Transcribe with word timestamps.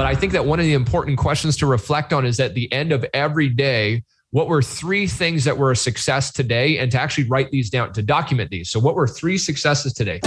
But 0.00 0.06
I 0.06 0.14
think 0.14 0.32
that 0.32 0.46
one 0.46 0.58
of 0.58 0.64
the 0.64 0.72
important 0.72 1.18
questions 1.18 1.58
to 1.58 1.66
reflect 1.66 2.14
on 2.14 2.24
is 2.24 2.40
at 2.40 2.54
the 2.54 2.72
end 2.72 2.90
of 2.90 3.04
every 3.12 3.50
day, 3.50 4.02
what 4.30 4.48
were 4.48 4.62
three 4.62 5.06
things 5.06 5.44
that 5.44 5.58
were 5.58 5.72
a 5.72 5.76
success 5.76 6.32
today 6.32 6.78
and 6.78 6.90
to 6.92 6.98
actually 6.98 7.24
write 7.24 7.50
these 7.50 7.68
down 7.68 7.92
to 7.92 8.02
document 8.02 8.48
these. 8.48 8.70
So, 8.70 8.80
what 8.80 8.94
were 8.94 9.06
three 9.06 9.36
successes 9.36 9.92
today? 9.92 10.18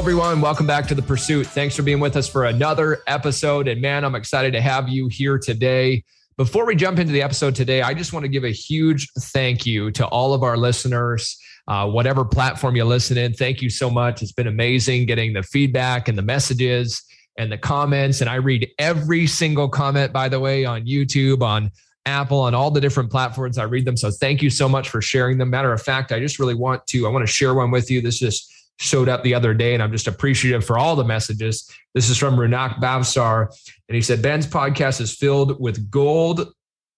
Everyone. 0.00 0.40
Welcome 0.40 0.66
back 0.66 0.86
to 0.86 0.94
The 0.94 1.02
Pursuit. 1.02 1.46
Thanks 1.46 1.76
for 1.76 1.82
being 1.82 2.00
with 2.00 2.16
us 2.16 2.26
for 2.26 2.46
another 2.46 3.02
episode. 3.06 3.68
And 3.68 3.82
man, 3.82 4.02
I'm 4.02 4.14
excited 4.14 4.54
to 4.54 4.60
have 4.62 4.88
you 4.88 5.08
here 5.08 5.38
today. 5.38 6.04
Before 6.38 6.64
we 6.64 6.74
jump 6.74 6.98
into 6.98 7.12
the 7.12 7.20
episode 7.20 7.54
today, 7.54 7.82
I 7.82 7.92
just 7.92 8.14
want 8.14 8.24
to 8.24 8.28
give 8.30 8.42
a 8.42 8.50
huge 8.50 9.10
thank 9.18 9.66
you 9.66 9.90
to 9.90 10.06
all 10.06 10.32
of 10.32 10.42
our 10.42 10.56
listeners, 10.56 11.38
uh, 11.68 11.86
whatever 11.86 12.24
platform 12.24 12.76
you 12.76 12.84
listen 12.86 13.18
in. 13.18 13.34
Thank 13.34 13.60
you 13.60 13.68
so 13.68 13.90
much. 13.90 14.22
It's 14.22 14.32
been 14.32 14.46
amazing 14.46 15.04
getting 15.04 15.34
the 15.34 15.42
feedback 15.42 16.08
and 16.08 16.16
the 16.16 16.22
messages 16.22 17.02
and 17.36 17.52
the 17.52 17.58
comments. 17.58 18.22
And 18.22 18.30
I 18.30 18.36
read 18.36 18.70
every 18.78 19.26
single 19.26 19.68
comment, 19.68 20.14
by 20.14 20.30
the 20.30 20.40
way, 20.40 20.64
on 20.64 20.86
YouTube, 20.86 21.42
on 21.42 21.70
Apple, 22.06 22.40
on 22.40 22.54
all 22.54 22.70
the 22.70 22.80
different 22.80 23.10
platforms. 23.10 23.58
I 23.58 23.64
read 23.64 23.84
them. 23.84 23.98
So 23.98 24.10
thank 24.10 24.40
you 24.40 24.48
so 24.48 24.66
much 24.66 24.88
for 24.88 25.02
sharing 25.02 25.36
them. 25.36 25.50
Matter 25.50 25.74
of 25.74 25.82
fact, 25.82 26.10
I 26.10 26.20
just 26.20 26.38
really 26.38 26.54
want 26.54 26.86
to, 26.86 27.06
I 27.06 27.10
want 27.10 27.26
to 27.26 27.30
share 27.30 27.52
one 27.52 27.70
with 27.70 27.90
you. 27.90 28.00
This 28.00 28.22
is 28.22 28.50
showed 28.80 29.10
up 29.10 29.22
the 29.22 29.34
other 29.34 29.52
day, 29.52 29.74
and 29.74 29.82
I'm 29.82 29.92
just 29.92 30.06
appreciative 30.06 30.64
for 30.64 30.78
all 30.78 30.96
the 30.96 31.04
messages. 31.04 31.70
This 31.94 32.08
is 32.08 32.16
from 32.16 32.36
Runak 32.36 32.80
Bavsar, 32.80 33.48
and 33.88 33.94
he 33.94 34.00
said 34.00 34.22
Ben's 34.22 34.46
podcast 34.46 35.00
is 35.02 35.14
filled 35.14 35.60
with 35.60 35.90
gold 35.90 36.52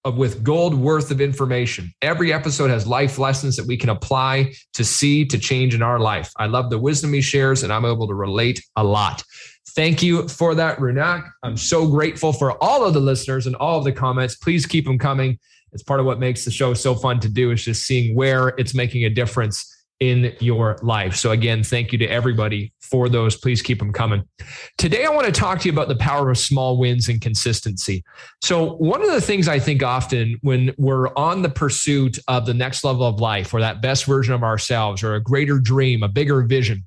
of 0.05 0.17
with 0.17 0.43
gold 0.43 0.75
worth 0.75 1.11
of 1.11 1.21
information. 1.21 1.93
Every 2.01 2.33
episode 2.33 2.71
has 2.71 2.87
life 2.87 3.19
lessons 3.19 3.57
that 3.57 3.67
we 3.67 3.77
can 3.77 3.89
apply 3.89 4.53
to 4.75 4.85
see 4.85 5.25
to 5.27 5.39
change 5.39 5.75
in 5.75 5.83
our 5.83 5.99
life. 5.99 6.33
I 6.37 6.47
love 6.47 6.71
the 6.71 6.79
wisdom 6.79 7.13
he 7.13 7.21
shares, 7.21 7.63
and 7.65 7.73
I'm 7.73 7.85
able 7.85 8.07
to 8.09 8.15
relate 8.15 8.65
a 8.77 8.85
lot. 8.85 9.23
Thank 9.71 10.03
you 10.03 10.29
for 10.29 10.55
that, 10.55 10.79
Runak. 10.79 11.29
I'm 11.43 11.57
so 11.57 11.89
grateful 11.89 12.33
for 12.33 12.63
all 12.63 12.85
of 12.85 12.95
the 12.95 13.01
listeners 13.01 13.47
and 13.47 13.57
all 13.57 13.79
of 13.79 13.85
the 13.85 13.93
comments. 13.93 14.37
Please 14.37 14.67
keep 14.67 14.85
them 14.85 14.99
coming. 14.99 15.39
It's 15.73 15.83
part 15.83 15.99
of 15.99 16.07
what 16.07 16.21
makes 16.21 16.45
the 16.45 16.51
show 16.51 16.75
so 16.75 16.95
fun 16.95 17.19
to 17.21 17.29
do 17.29 17.51
is 17.51 17.65
just 17.65 17.87
seeing 17.87 18.15
where 18.15 18.49
it's 18.59 18.75
making 18.75 19.05
a 19.05 19.11
difference 19.11 19.72
in 20.03 20.35
your 20.41 20.77
life. 20.83 21.15
So, 21.15 21.31
again, 21.31 21.63
thank 21.63 21.93
you 21.93 21.99
to 21.99 22.07
everybody 22.07 22.73
for 22.81 23.09
those. 23.09 23.37
Please 23.37 23.63
keep 23.63 23.79
them 23.79 23.93
coming. 23.93 24.29
Today, 24.77 25.05
I 25.05 25.11
want 25.11 25.27
to 25.27 25.33
talk 25.33 25.61
to 25.61 25.69
you 25.69 25.73
about 25.73 25.87
the 25.87 25.95
power 25.95 26.29
of 26.29 26.39
small 26.39 26.77
wins 26.77 27.09
and 27.09 27.21
consistency. 27.21 28.03
So, 28.43 28.75
one 28.75 29.01
of 29.01 29.13
the 29.13 29.21
things 29.21 29.47
I 29.47 29.61
think 29.61 29.81
often 29.85 30.39
when 30.43 30.75
we're 30.77 31.15
on 31.15 31.43
the 31.43 31.49
pursuit 31.49 32.19
of 32.27 32.47
the 32.47 32.55
next 32.55 32.83
level 32.83 33.05
of 33.05 33.21
life 33.21 33.55
or 33.55 33.61
that 33.61 33.81
best 33.81 34.05
version 34.05 34.35
of 34.35 34.43
ourselves 34.43 35.05
or 35.05 35.15
a 35.15 35.23
greater 35.23 35.61
dream, 35.61 36.03
a 36.03 36.09
bigger 36.09 36.43
vision, 36.43 36.83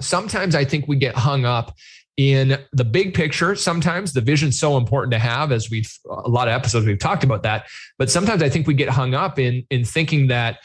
sometimes 0.00 0.56
I 0.56 0.64
think 0.64 0.88
we 0.88 0.96
get 0.96 1.14
hung 1.14 1.44
up 1.44 1.76
in 2.16 2.58
the 2.74 2.84
big 2.84 3.14
picture 3.14 3.54
sometimes 3.54 4.12
the 4.12 4.20
vision's 4.20 4.60
so 4.60 4.76
important 4.76 5.10
to 5.10 5.18
have 5.18 5.50
as 5.50 5.70
we've 5.70 5.90
a 6.10 6.28
lot 6.28 6.46
of 6.46 6.52
episodes 6.52 6.84
we've 6.84 6.98
talked 6.98 7.24
about 7.24 7.42
that 7.42 7.64
but 7.98 8.10
sometimes 8.10 8.42
i 8.42 8.50
think 8.50 8.66
we 8.66 8.74
get 8.74 8.90
hung 8.90 9.14
up 9.14 9.38
in 9.38 9.66
in 9.70 9.82
thinking 9.82 10.26
that 10.26 10.58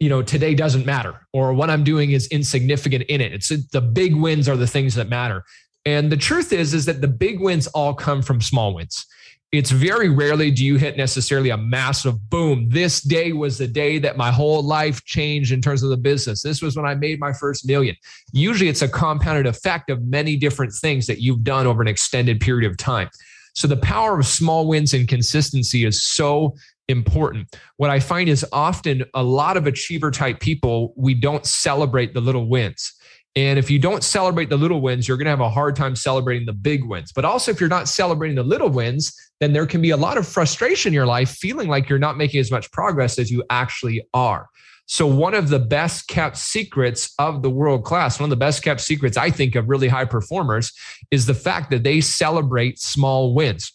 you 0.00 0.08
know 0.08 0.22
today 0.22 0.54
doesn't 0.54 0.86
matter 0.86 1.14
or 1.32 1.52
what 1.52 1.70
i'm 1.70 1.84
doing 1.84 2.10
is 2.10 2.26
insignificant 2.28 3.04
in 3.04 3.20
it. 3.20 3.32
It's 3.32 3.48
the 3.68 3.80
big 3.80 4.16
wins 4.16 4.48
are 4.48 4.56
the 4.56 4.66
things 4.66 4.94
that 4.96 5.08
matter. 5.08 5.44
And 5.86 6.10
the 6.10 6.16
truth 6.16 6.52
is 6.52 6.74
is 6.74 6.86
that 6.86 7.00
the 7.00 7.08
big 7.08 7.40
wins 7.40 7.66
all 7.68 7.94
come 7.94 8.22
from 8.22 8.40
small 8.40 8.74
wins. 8.74 9.06
It's 9.52 9.70
very 9.70 10.08
rarely 10.08 10.50
do 10.52 10.64
you 10.64 10.76
hit 10.76 10.96
necessarily 10.96 11.50
a 11.50 11.56
massive 11.56 12.30
boom. 12.30 12.68
This 12.68 13.00
day 13.00 13.32
was 13.32 13.58
the 13.58 13.66
day 13.66 13.98
that 13.98 14.16
my 14.16 14.30
whole 14.30 14.62
life 14.62 15.04
changed 15.04 15.52
in 15.52 15.60
terms 15.60 15.82
of 15.82 15.90
the 15.90 15.96
business. 15.96 16.40
This 16.42 16.62
was 16.62 16.76
when 16.76 16.86
i 16.86 16.94
made 16.94 17.18
my 17.18 17.32
first 17.32 17.66
million. 17.66 17.96
Usually 18.32 18.70
it's 18.70 18.82
a 18.82 18.88
compounded 18.88 19.46
effect 19.46 19.90
of 19.90 20.02
many 20.02 20.36
different 20.36 20.72
things 20.72 21.06
that 21.08 21.20
you've 21.20 21.42
done 21.42 21.66
over 21.66 21.82
an 21.82 21.88
extended 21.88 22.40
period 22.40 22.70
of 22.70 22.76
time 22.76 23.10
so 23.60 23.68
the 23.68 23.76
power 23.76 24.18
of 24.18 24.26
small 24.26 24.66
wins 24.66 24.94
and 24.94 25.06
consistency 25.06 25.84
is 25.84 26.02
so 26.02 26.56
important. 26.88 27.54
What 27.76 27.90
I 27.90 28.00
find 28.00 28.26
is 28.26 28.44
often 28.54 29.04
a 29.12 29.22
lot 29.22 29.58
of 29.58 29.66
achiever 29.66 30.10
type 30.10 30.40
people, 30.40 30.94
we 30.96 31.12
don't 31.12 31.44
celebrate 31.44 32.14
the 32.14 32.22
little 32.22 32.48
wins. 32.48 32.94
And 33.36 33.58
if 33.58 33.70
you 33.70 33.78
don't 33.78 34.02
celebrate 34.02 34.48
the 34.48 34.56
little 34.56 34.80
wins, 34.80 35.06
you're 35.06 35.18
going 35.18 35.26
to 35.26 35.30
have 35.30 35.40
a 35.40 35.50
hard 35.50 35.76
time 35.76 35.94
celebrating 35.94 36.46
the 36.46 36.54
big 36.54 36.84
wins. 36.86 37.12
But 37.12 37.26
also, 37.26 37.50
if 37.50 37.60
you're 37.60 37.68
not 37.68 37.86
celebrating 37.86 38.34
the 38.34 38.42
little 38.42 38.70
wins, 38.70 39.14
then 39.40 39.52
there 39.52 39.66
can 39.66 39.82
be 39.82 39.90
a 39.90 39.96
lot 39.96 40.16
of 40.16 40.26
frustration 40.26 40.90
in 40.90 40.94
your 40.94 41.06
life, 41.06 41.30
feeling 41.30 41.68
like 41.68 41.90
you're 41.90 41.98
not 41.98 42.16
making 42.16 42.40
as 42.40 42.50
much 42.50 42.72
progress 42.72 43.18
as 43.18 43.30
you 43.30 43.44
actually 43.50 44.02
are. 44.14 44.48
So, 44.92 45.06
one 45.06 45.34
of 45.34 45.50
the 45.50 45.60
best 45.60 46.08
kept 46.08 46.36
secrets 46.36 47.14
of 47.16 47.42
the 47.42 47.48
world 47.48 47.84
class, 47.84 48.18
one 48.18 48.24
of 48.24 48.30
the 48.30 48.44
best 48.44 48.64
kept 48.64 48.80
secrets, 48.80 49.16
I 49.16 49.30
think, 49.30 49.54
of 49.54 49.68
really 49.68 49.86
high 49.86 50.04
performers 50.04 50.72
is 51.12 51.26
the 51.26 51.34
fact 51.34 51.70
that 51.70 51.84
they 51.84 52.00
celebrate 52.00 52.80
small 52.80 53.32
wins. 53.32 53.72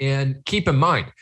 And 0.00 0.44
keep 0.44 0.66
in 0.66 0.74
mind, 0.74 1.12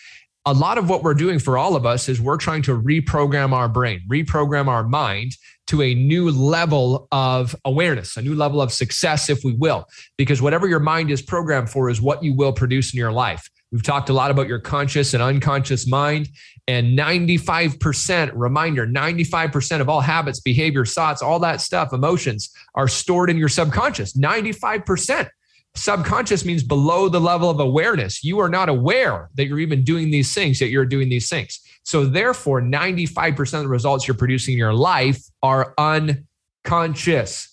a 0.47 0.54
lot 0.54 0.78
of 0.78 0.88
what 0.88 1.03
we're 1.03 1.12
doing 1.12 1.38
for 1.38 1.59
all 1.59 1.76
of 1.76 1.84
us 1.84 2.09
is 2.09 2.19
we're 2.19 2.38
trying 2.38 2.62
to 2.62 2.81
reprogram 2.81 3.53
our 3.53 3.69
brain, 3.69 4.00
reprogram 4.10 4.69
our 4.69 4.84
mind 4.84 5.32
to 5.66 5.82
a 5.82 5.94
new 5.94 6.31
level 6.31 7.06
of 7.12 7.54
awareness, 7.66 8.16
a 8.16 8.22
new 8.22 8.34
level 8.34 8.62
of 8.62 8.72
success, 8.72 9.28
if 9.28 9.44
we 9.44 9.53
will, 9.53 9.84
because 10.16 10.41
whatever 10.41 10.66
your 10.66 10.81
mind 10.81 11.10
is 11.10 11.20
programmed 11.20 11.69
for 11.69 11.91
is 11.91 12.00
what 12.00 12.25
you 12.25 12.34
will 12.34 12.54
produce 12.54 12.94
in 12.94 12.98
your 12.98 13.12
life. 13.12 13.50
We've 13.74 13.82
talked 13.82 14.08
a 14.08 14.12
lot 14.12 14.30
about 14.30 14.46
your 14.46 14.60
conscious 14.60 15.14
and 15.14 15.22
unconscious 15.22 15.84
mind, 15.84 16.28
and 16.68 16.96
95%, 16.96 18.30
reminder 18.32 18.86
95% 18.86 19.80
of 19.80 19.88
all 19.88 20.00
habits, 20.00 20.38
behaviors, 20.38 20.94
thoughts, 20.94 21.22
all 21.22 21.40
that 21.40 21.60
stuff, 21.60 21.92
emotions 21.92 22.50
are 22.76 22.86
stored 22.86 23.30
in 23.30 23.36
your 23.36 23.48
subconscious. 23.48 24.16
95%. 24.16 25.28
Subconscious 25.74 26.44
means 26.44 26.62
below 26.62 27.08
the 27.08 27.20
level 27.20 27.50
of 27.50 27.58
awareness. 27.58 28.22
You 28.22 28.38
are 28.38 28.48
not 28.48 28.68
aware 28.68 29.28
that 29.34 29.46
you're 29.46 29.58
even 29.58 29.82
doing 29.82 30.12
these 30.12 30.32
things, 30.32 30.60
that 30.60 30.68
you're 30.68 30.86
doing 30.86 31.08
these 31.08 31.28
things. 31.28 31.58
So, 31.82 32.06
therefore, 32.06 32.62
95% 32.62 33.54
of 33.54 33.62
the 33.62 33.68
results 33.68 34.06
you're 34.06 34.16
producing 34.16 34.52
in 34.52 34.58
your 34.58 34.72
life 34.72 35.20
are 35.42 35.74
unconscious. 35.78 37.52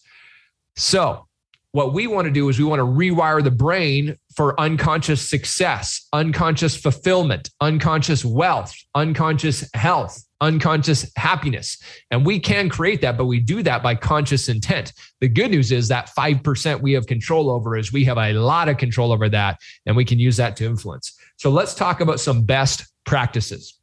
So, 0.75 1.25
what 1.71 1.93
we 1.93 2.05
want 2.05 2.25
to 2.25 2.31
do 2.31 2.47
is 2.49 2.59
we 2.59 2.65
want 2.65 2.79
to 2.79 2.85
rewire 2.85 3.43
the 3.43 3.49
brain 3.49 4.17
for 4.35 4.59
unconscious 4.59 5.27
success, 5.27 6.07
unconscious 6.13 6.75
fulfillment, 6.75 7.49
unconscious 7.59 8.23
wealth, 8.23 8.73
unconscious 8.95 9.69
health, 9.73 10.23
unconscious 10.41 11.11
happiness. 11.15 11.77
And 12.09 12.25
we 12.25 12.39
can 12.39 12.69
create 12.69 13.01
that, 13.01 13.17
but 13.17 13.25
we 13.25 13.39
do 13.39 13.61
that 13.63 13.83
by 13.83 13.95
conscious 13.95 14.49
intent. 14.49 14.93
The 15.19 15.29
good 15.29 15.51
news 15.51 15.71
is 15.71 15.87
that 15.89 16.09
5% 16.17 16.81
we 16.81 16.93
have 16.93 17.07
control 17.07 17.49
over 17.49 17.77
is 17.77 17.93
we 17.93 18.05
have 18.05 18.17
a 18.17 18.33
lot 18.33 18.69
of 18.69 18.77
control 18.77 19.11
over 19.11 19.29
that 19.29 19.59
and 19.85 19.95
we 19.95 20.05
can 20.05 20.19
use 20.19 20.37
that 20.37 20.55
to 20.57 20.65
influence. 20.65 21.15
So 21.37 21.49
let's 21.49 21.75
talk 21.75 22.01
about 22.01 22.19
some 22.19 22.43
best 22.43 22.85
practices 23.05 23.77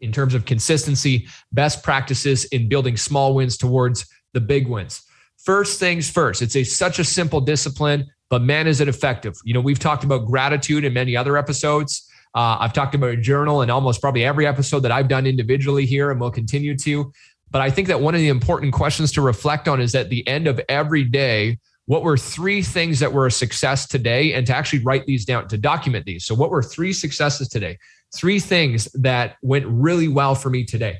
in 0.00 0.12
terms 0.12 0.34
of 0.34 0.44
consistency, 0.44 1.26
best 1.52 1.82
practices 1.82 2.44
in 2.46 2.68
building 2.68 2.96
small 2.96 3.34
wins 3.34 3.56
towards 3.56 4.06
the 4.32 4.40
big 4.40 4.68
wins. 4.68 5.02
First 5.38 5.78
things 5.78 6.10
first, 6.10 6.42
it's 6.42 6.56
a 6.56 6.64
such 6.64 6.98
a 6.98 7.04
simple 7.04 7.40
discipline, 7.40 8.06
but 8.28 8.42
man, 8.42 8.66
is 8.66 8.80
it 8.80 8.88
effective. 8.88 9.34
You 9.44 9.54
know, 9.54 9.60
we've 9.60 9.78
talked 9.78 10.04
about 10.04 10.26
gratitude 10.26 10.84
in 10.84 10.92
many 10.92 11.16
other 11.16 11.36
episodes. 11.36 12.08
Uh, 12.34 12.58
I've 12.60 12.72
talked 12.72 12.94
about 12.94 13.10
a 13.10 13.16
journal 13.16 13.62
in 13.62 13.70
almost 13.70 14.00
probably 14.00 14.24
every 14.24 14.46
episode 14.46 14.80
that 14.80 14.92
I've 14.92 15.08
done 15.08 15.26
individually 15.26 15.86
here 15.86 16.10
and 16.10 16.20
will 16.20 16.30
continue 16.30 16.76
to. 16.78 17.12
But 17.50 17.62
I 17.62 17.70
think 17.70 17.88
that 17.88 18.00
one 18.00 18.14
of 18.14 18.20
the 18.20 18.28
important 18.28 18.72
questions 18.72 19.12
to 19.12 19.22
reflect 19.22 19.68
on 19.68 19.80
is 19.80 19.94
at 19.94 20.10
the 20.10 20.26
end 20.26 20.46
of 20.46 20.60
every 20.68 21.04
day, 21.04 21.58
what 21.86 22.02
were 22.02 22.16
three 22.16 22.62
things 22.62 22.98
that 22.98 23.12
were 23.12 23.26
a 23.26 23.30
success 23.30 23.86
today 23.86 24.34
and 24.34 24.46
to 24.48 24.54
actually 24.54 24.80
write 24.80 25.06
these 25.06 25.24
down 25.24 25.46
to 25.48 25.56
document 25.56 26.04
these. 26.04 26.24
So, 26.24 26.34
what 26.34 26.50
were 26.50 26.62
three 26.62 26.92
successes 26.92 27.48
today? 27.48 27.78
Three 28.14 28.40
things 28.40 28.86
that 28.94 29.36
went 29.42 29.66
really 29.66 30.08
well 30.08 30.34
for 30.34 30.50
me 30.50 30.64
today. 30.64 30.98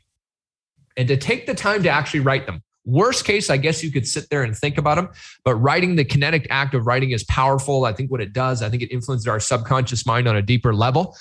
And 0.97 1.09
to 1.09 1.17
take 1.17 1.47
the 1.47 1.55
time 1.55 1.83
to 1.83 1.89
actually 1.89 2.21
write 2.21 2.47
them. 2.47 2.63
Worst 2.87 3.25
case, 3.25 3.51
I 3.51 3.57
guess 3.57 3.83
you 3.83 3.91
could 3.91 4.07
sit 4.07 4.31
there 4.31 4.45
and 4.45 4.57
think 4.57 4.79
about 4.79 4.95
them, 4.95 5.09
but 5.45 5.57
writing 5.57 5.97
the 5.97 6.05
kinetic 6.05 6.47
act 6.51 6.73
of 6.73 6.87
writing 6.87 7.11
is 7.11 7.25
powerful. 7.25 7.85
I 7.85 7.93
think 7.93 8.11
what 8.13 8.21
it 8.21 8.33
does, 8.33 8.63
I 8.63 8.71
think 8.71 8.83
it 8.83 8.93
influences 8.93 9.27
our 9.27 9.41
subconscious 9.41 10.07
mind 10.07 10.29
on 10.29 10.37
a 10.37 10.43
deeper 10.43 10.73
level. 10.73 11.17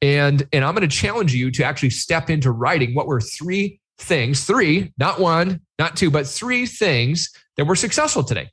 And, 0.00 0.46
and 0.52 0.64
I'm 0.64 0.76
going 0.76 0.88
to 0.88 0.96
challenge 0.96 1.34
you 1.34 1.50
to 1.50 1.64
actually 1.64 1.90
step 1.90 2.30
into 2.30 2.52
writing 2.52 2.94
what 2.94 3.08
were 3.08 3.20
three 3.20 3.80
things, 3.98 4.44
three, 4.44 4.92
not 4.96 5.18
one, 5.18 5.60
not 5.78 5.96
two, 5.96 6.08
but 6.08 6.24
three 6.24 6.66
things 6.66 7.30
that 7.56 7.66
were 7.66 7.74
successful 7.74 8.22
today. 8.22 8.48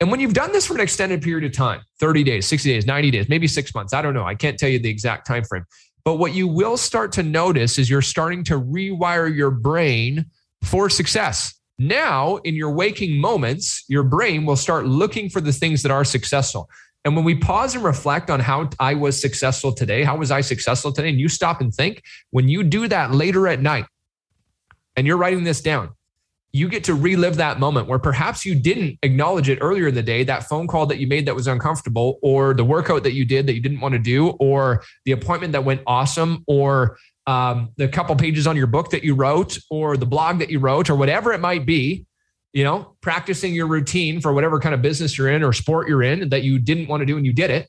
And 0.00 0.12
when 0.12 0.20
you've 0.20 0.34
done 0.34 0.52
this 0.52 0.66
for 0.66 0.74
an 0.74 0.80
extended 0.80 1.22
period 1.22 1.44
of 1.44 1.52
time, 1.52 1.80
30 1.98 2.22
days, 2.22 2.46
60 2.46 2.68
days, 2.72 2.86
90 2.86 3.10
days, 3.10 3.28
maybe 3.28 3.48
six 3.48 3.74
months, 3.74 3.92
I 3.92 4.00
don't 4.00 4.14
know. 4.14 4.24
I 4.24 4.36
can't 4.36 4.56
tell 4.56 4.68
you 4.68 4.78
the 4.78 4.88
exact 4.88 5.26
time 5.26 5.42
frame. 5.42 5.64
But 6.04 6.14
what 6.14 6.34
you 6.34 6.46
will 6.46 6.76
start 6.76 7.10
to 7.12 7.24
notice 7.24 7.78
is 7.78 7.90
you're 7.90 8.00
starting 8.00 8.44
to 8.44 8.60
rewire 8.60 9.34
your 9.34 9.50
brain 9.50 10.26
for 10.62 10.90
success. 10.90 11.54
Now, 11.78 12.36
in 12.38 12.54
your 12.54 12.72
waking 12.72 13.20
moments, 13.20 13.84
your 13.88 14.02
brain 14.02 14.44
will 14.44 14.56
start 14.56 14.86
looking 14.86 15.30
for 15.30 15.40
the 15.40 15.52
things 15.52 15.82
that 15.82 15.92
are 15.92 16.04
successful. 16.04 16.68
And 17.04 17.14
when 17.14 17.24
we 17.24 17.36
pause 17.36 17.74
and 17.74 17.84
reflect 17.84 18.28
on 18.28 18.40
how 18.40 18.68
I 18.80 18.94
was 18.94 19.20
successful 19.20 19.72
today, 19.72 20.02
how 20.02 20.16
was 20.16 20.30
I 20.30 20.40
successful 20.40 20.92
today? 20.92 21.08
And 21.08 21.20
you 21.20 21.28
stop 21.28 21.60
and 21.60 21.72
think, 21.72 22.02
when 22.30 22.48
you 22.48 22.64
do 22.64 22.88
that 22.88 23.12
later 23.12 23.46
at 23.46 23.62
night 23.62 23.86
and 24.96 25.06
you're 25.06 25.16
writing 25.16 25.44
this 25.44 25.60
down, 25.60 25.90
you 26.50 26.68
get 26.68 26.82
to 26.84 26.94
relive 26.94 27.36
that 27.36 27.60
moment 27.60 27.86
where 27.86 27.98
perhaps 27.98 28.44
you 28.44 28.54
didn't 28.54 28.98
acknowledge 29.02 29.48
it 29.48 29.58
earlier 29.60 29.88
in 29.88 29.94
the 29.94 30.02
day, 30.02 30.24
that 30.24 30.48
phone 30.48 30.66
call 30.66 30.86
that 30.86 30.98
you 30.98 31.06
made 31.06 31.26
that 31.26 31.34
was 31.34 31.46
uncomfortable, 31.46 32.18
or 32.22 32.54
the 32.54 32.64
workout 32.64 33.04
that 33.04 33.12
you 33.12 33.24
did 33.24 33.46
that 33.46 33.54
you 33.54 33.60
didn't 33.60 33.80
want 33.80 33.92
to 33.92 33.98
do, 33.98 34.30
or 34.40 34.82
the 35.04 35.12
appointment 35.12 35.52
that 35.52 35.62
went 35.64 35.82
awesome, 35.86 36.42
or 36.46 36.98
um, 37.28 37.72
the 37.76 37.86
couple 37.86 38.16
pages 38.16 38.46
on 38.46 38.56
your 38.56 38.66
book 38.66 38.90
that 38.90 39.04
you 39.04 39.14
wrote, 39.14 39.58
or 39.68 39.98
the 39.98 40.06
blog 40.06 40.38
that 40.38 40.50
you 40.50 40.58
wrote, 40.58 40.88
or 40.88 40.96
whatever 40.96 41.32
it 41.32 41.40
might 41.40 41.66
be. 41.66 42.06
You 42.54 42.64
know, 42.64 42.96
practicing 43.02 43.54
your 43.54 43.66
routine 43.66 44.22
for 44.22 44.32
whatever 44.32 44.58
kind 44.58 44.74
of 44.74 44.80
business 44.80 45.18
you're 45.18 45.28
in 45.28 45.42
or 45.42 45.52
sport 45.52 45.86
you're 45.86 46.02
in 46.02 46.30
that 46.30 46.42
you 46.42 46.58
didn't 46.58 46.88
want 46.88 47.02
to 47.02 47.06
do 47.06 47.18
and 47.18 47.26
you 47.26 47.34
did 47.34 47.50
it. 47.50 47.68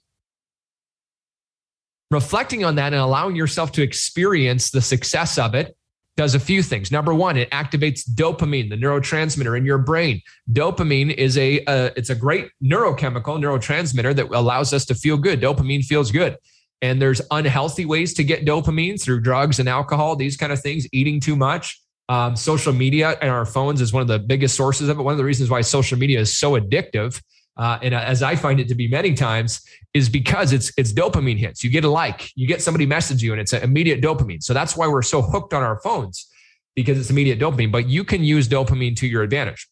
Reflecting 2.09 2.63
on 2.63 2.75
that 2.75 2.93
and 2.93 3.01
allowing 3.01 3.35
yourself 3.35 3.73
to 3.73 3.83
experience 3.83 4.71
the 4.71 4.81
success 4.81 5.37
of 5.37 5.53
it 5.53 5.75
does 6.15 6.33
a 6.33 6.39
few 6.39 6.63
things. 6.63 6.91
Number 6.91 7.13
one, 7.13 7.35
it 7.37 7.51
activates 7.51 8.01
dopamine, 8.09 8.69
the 8.69 8.77
neurotransmitter 8.77 9.57
in 9.57 9.65
your 9.65 9.77
brain. 9.77 10.21
Dopamine 10.51 11.13
is 11.13 11.37
a 11.37 11.63
uh, 11.65 11.89
it's 11.97 12.09
a 12.09 12.15
great 12.15 12.49
neurochemical 12.63 13.37
neurotransmitter 13.37 14.15
that 14.15 14.29
allows 14.33 14.73
us 14.73 14.85
to 14.85 14.95
feel 14.95 15.17
good. 15.17 15.41
Dopamine 15.41 15.83
feels 15.83 16.09
good. 16.11 16.37
And 16.81 17.01
there's 17.01 17.21
unhealthy 17.31 17.85
ways 17.85 18.13
to 18.15 18.23
get 18.23 18.45
dopamine 18.45 19.01
through 19.01 19.21
drugs 19.21 19.59
and 19.59 19.67
alcohol, 19.67 20.15
these 20.15 20.37
kind 20.37 20.51
of 20.51 20.61
things, 20.61 20.87
eating 20.93 21.19
too 21.19 21.35
much. 21.35 21.81
Um, 22.07 22.35
social 22.35 22.73
media 22.73 23.17
and 23.21 23.29
our 23.29 23.45
phones 23.45 23.81
is 23.81 23.93
one 23.93 24.01
of 24.01 24.07
the 24.07 24.17
biggest 24.17 24.55
sources 24.55 24.89
of 24.89 24.97
it. 24.97 25.03
One 25.03 25.11
of 25.11 25.17
the 25.17 25.25
reasons 25.25 25.49
why 25.49 25.61
social 25.61 25.97
media 25.97 26.19
is 26.19 26.35
so 26.35 26.59
addictive, 26.59 27.21
uh, 27.55 27.77
and 27.83 27.93
as 27.93 28.23
I 28.23 28.35
find 28.35 28.59
it 28.59 28.67
to 28.69 28.75
be 28.75 28.87
many 28.87 29.13
times, 29.13 29.61
is 29.93 30.09
because 30.09 30.53
it's 30.53 30.71
it's 30.77 30.91
dopamine 30.91 31.37
hits. 31.37 31.63
You 31.63 31.69
get 31.69 31.83
a 31.83 31.89
like, 31.89 32.31
you 32.35 32.47
get 32.47 32.61
somebody 32.61 32.85
message 32.85 33.21
you, 33.21 33.31
and 33.33 33.39
it's 33.39 33.53
an 33.53 33.61
immediate 33.61 34.01
dopamine. 34.01 34.41
So 34.41 34.53
that's 34.53 34.75
why 34.75 34.87
we're 34.87 35.03
so 35.03 35.21
hooked 35.21 35.53
on 35.53 35.61
our 35.61 35.79
phones 35.81 36.27
because 36.75 36.97
it's 36.97 37.09
immediate 37.09 37.39
dopamine. 37.39 37.71
But 37.71 37.87
you 37.87 38.03
can 38.03 38.23
use 38.23 38.47
dopamine 38.47 38.95
to 38.97 39.07
your 39.07 39.21
advantage. 39.21 39.67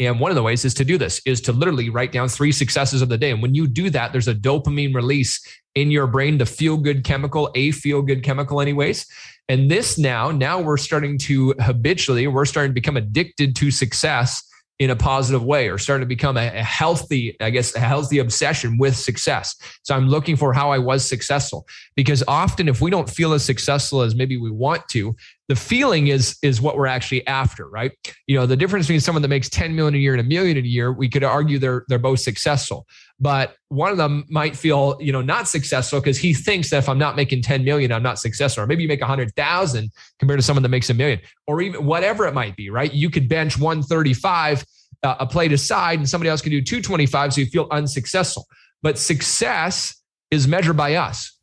And 0.00 0.18
one 0.18 0.30
of 0.30 0.34
the 0.34 0.42
ways 0.42 0.64
is 0.64 0.72
to 0.74 0.84
do 0.84 0.96
this 0.96 1.20
is 1.26 1.42
to 1.42 1.52
literally 1.52 1.90
write 1.90 2.10
down 2.10 2.28
three 2.28 2.52
successes 2.52 3.02
of 3.02 3.10
the 3.10 3.18
day. 3.18 3.30
And 3.30 3.42
when 3.42 3.54
you 3.54 3.66
do 3.66 3.90
that, 3.90 4.12
there's 4.12 4.28
a 4.28 4.34
dopamine 4.34 4.94
release 4.94 5.40
in 5.74 5.90
your 5.90 6.06
brain, 6.06 6.38
the 6.38 6.46
feel 6.46 6.78
good 6.78 7.04
chemical, 7.04 7.50
a 7.54 7.70
feel 7.70 8.00
good 8.00 8.22
chemical, 8.22 8.62
anyways. 8.62 9.06
And 9.50 9.70
this 9.70 9.98
now, 9.98 10.30
now 10.30 10.58
we're 10.58 10.78
starting 10.78 11.18
to 11.18 11.54
habitually, 11.60 12.26
we're 12.26 12.46
starting 12.46 12.70
to 12.70 12.74
become 12.74 12.96
addicted 12.96 13.54
to 13.56 13.70
success 13.70 14.42
in 14.80 14.88
a 14.88 14.96
positive 14.96 15.44
way 15.44 15.68
or 15.68 15.76
starting 15.76 16.00
to 16.00 16.08
become 16.08 16.38
a, 16.38 16.46
a, 16.46 16.62
healthy, 16.62 17.36
I 17.38 17.50
guess, 17.50 17.76
a 17.76 17.80
healthy 17.80 18.18
obsession 18.18 18.78
with 18.78 18.96
success. 18.96 19.54
So 19.82 19.94
I'm 19.94 20.08
looking 20.08 20.36
for 20.36 20.54
how 20.54 20.72
I 20.72 20.78
was 20.78 21.06
successful 21.06 21.68
because 21.96 22.24
often 22.26 22.66
if 22.66 22.80
we 22.80 22.90
don't 22.90 23.08
feel 23.08 23.34
as 23.34 23.44
successful 23.44 24.00
as 24.00 24.14
maybe 24.14 24.38
we 24.38 24.50
want 24.50 24.88
to, 24.92 25.14
the 25.50 25.56
feeling 25.56 26.06
is 26.06 26.38
is 26.44 26.60
what 26.60 26.76
we're 26.76 26.86
actually 26.86 27.26
after, 27.26 27.68
right? 27.68 27.90
You 28.28 28.38
know, 28.38 28.46
the 28.46 28.56
difference 28.56 28.86
between 28.86 29.00
someone 29.00 29.20
that 29.22 29.28
makes 29.28 29.48
10 29.48 29.74
million 29.74 29.96
a 29.96 29.98
year 29.98 30.12
and 30.14 30.20
a 30.20 30.24
million 30.24 30.56
a 30.56 30.60
year, 30.60 30.92
we 30.92 31.08
could 31.08 31.24
argue 31.24 31.58
they're 31.58 31.84
they're 31.88 31.98
both 31.98 32.20
successful. 32.20 32.86
But 33.18 33.56
one 33.68 33.90
of 33.90 33.96
them 33.96 34.26
might 34.30 34.56
feel, 34.56 34.96
you 35.00 35.10
know, 35.10 35.22
not 35.22 35.48
successful 35.48 35.98
because 35.98 36.18
he 36.18 36.34
thinks 36.34 36.70
that 36.70 36.78
if 36.78 36.88
I'm 36.88 36.98
not 36.98 37.16
making 37.16 37.42
10 37.42 37.64
million, 37.64 37.90
I'm 37.90 38.02
not 38.04 38.20
successful. 38.20 38.62
Or 38.62 38.68
maybe 38.68 38.82
you 38.82 38.88
make 38.88 39.00
100,000 39.00 39.90
compared 40.20 40.38
to 40.38 40.42
someone 40.44 40.62
that 40.62 40.68
makes 40.68 40.88
a 40.88 40.94
million, 40.94 41.18
or 41.48 41.60
even 41.60 41.84
whatever 41.84 42.28
it 42.28 42.32
might 42.32 42.54
be, 42.54 42.70
right? 42.70 42.94
You 42.94 43.10
could 43.10 43.28
bench 43.28 43.58
135 43.58 44.64
uh, 45.02 45.16
a 45.18 45.26
plate 45.26 45.50
aside, 45.50 45.98
and 45.98 46.08
somebody 46.08 46.30
else 46.30 46.42
could 46.42 46.50
do 46.50 46.62
225, 46.62 47.34
so 47.34 47.40
you 47.40 47.48
feel 47.48 47.66
unsuccessful. 47.72 48.46
But 48.82 48.98
success 48.98 50.00
is 50.30 50.46
measured 50.46 50.76
by 50.76 50.94
us. 50.94 51.39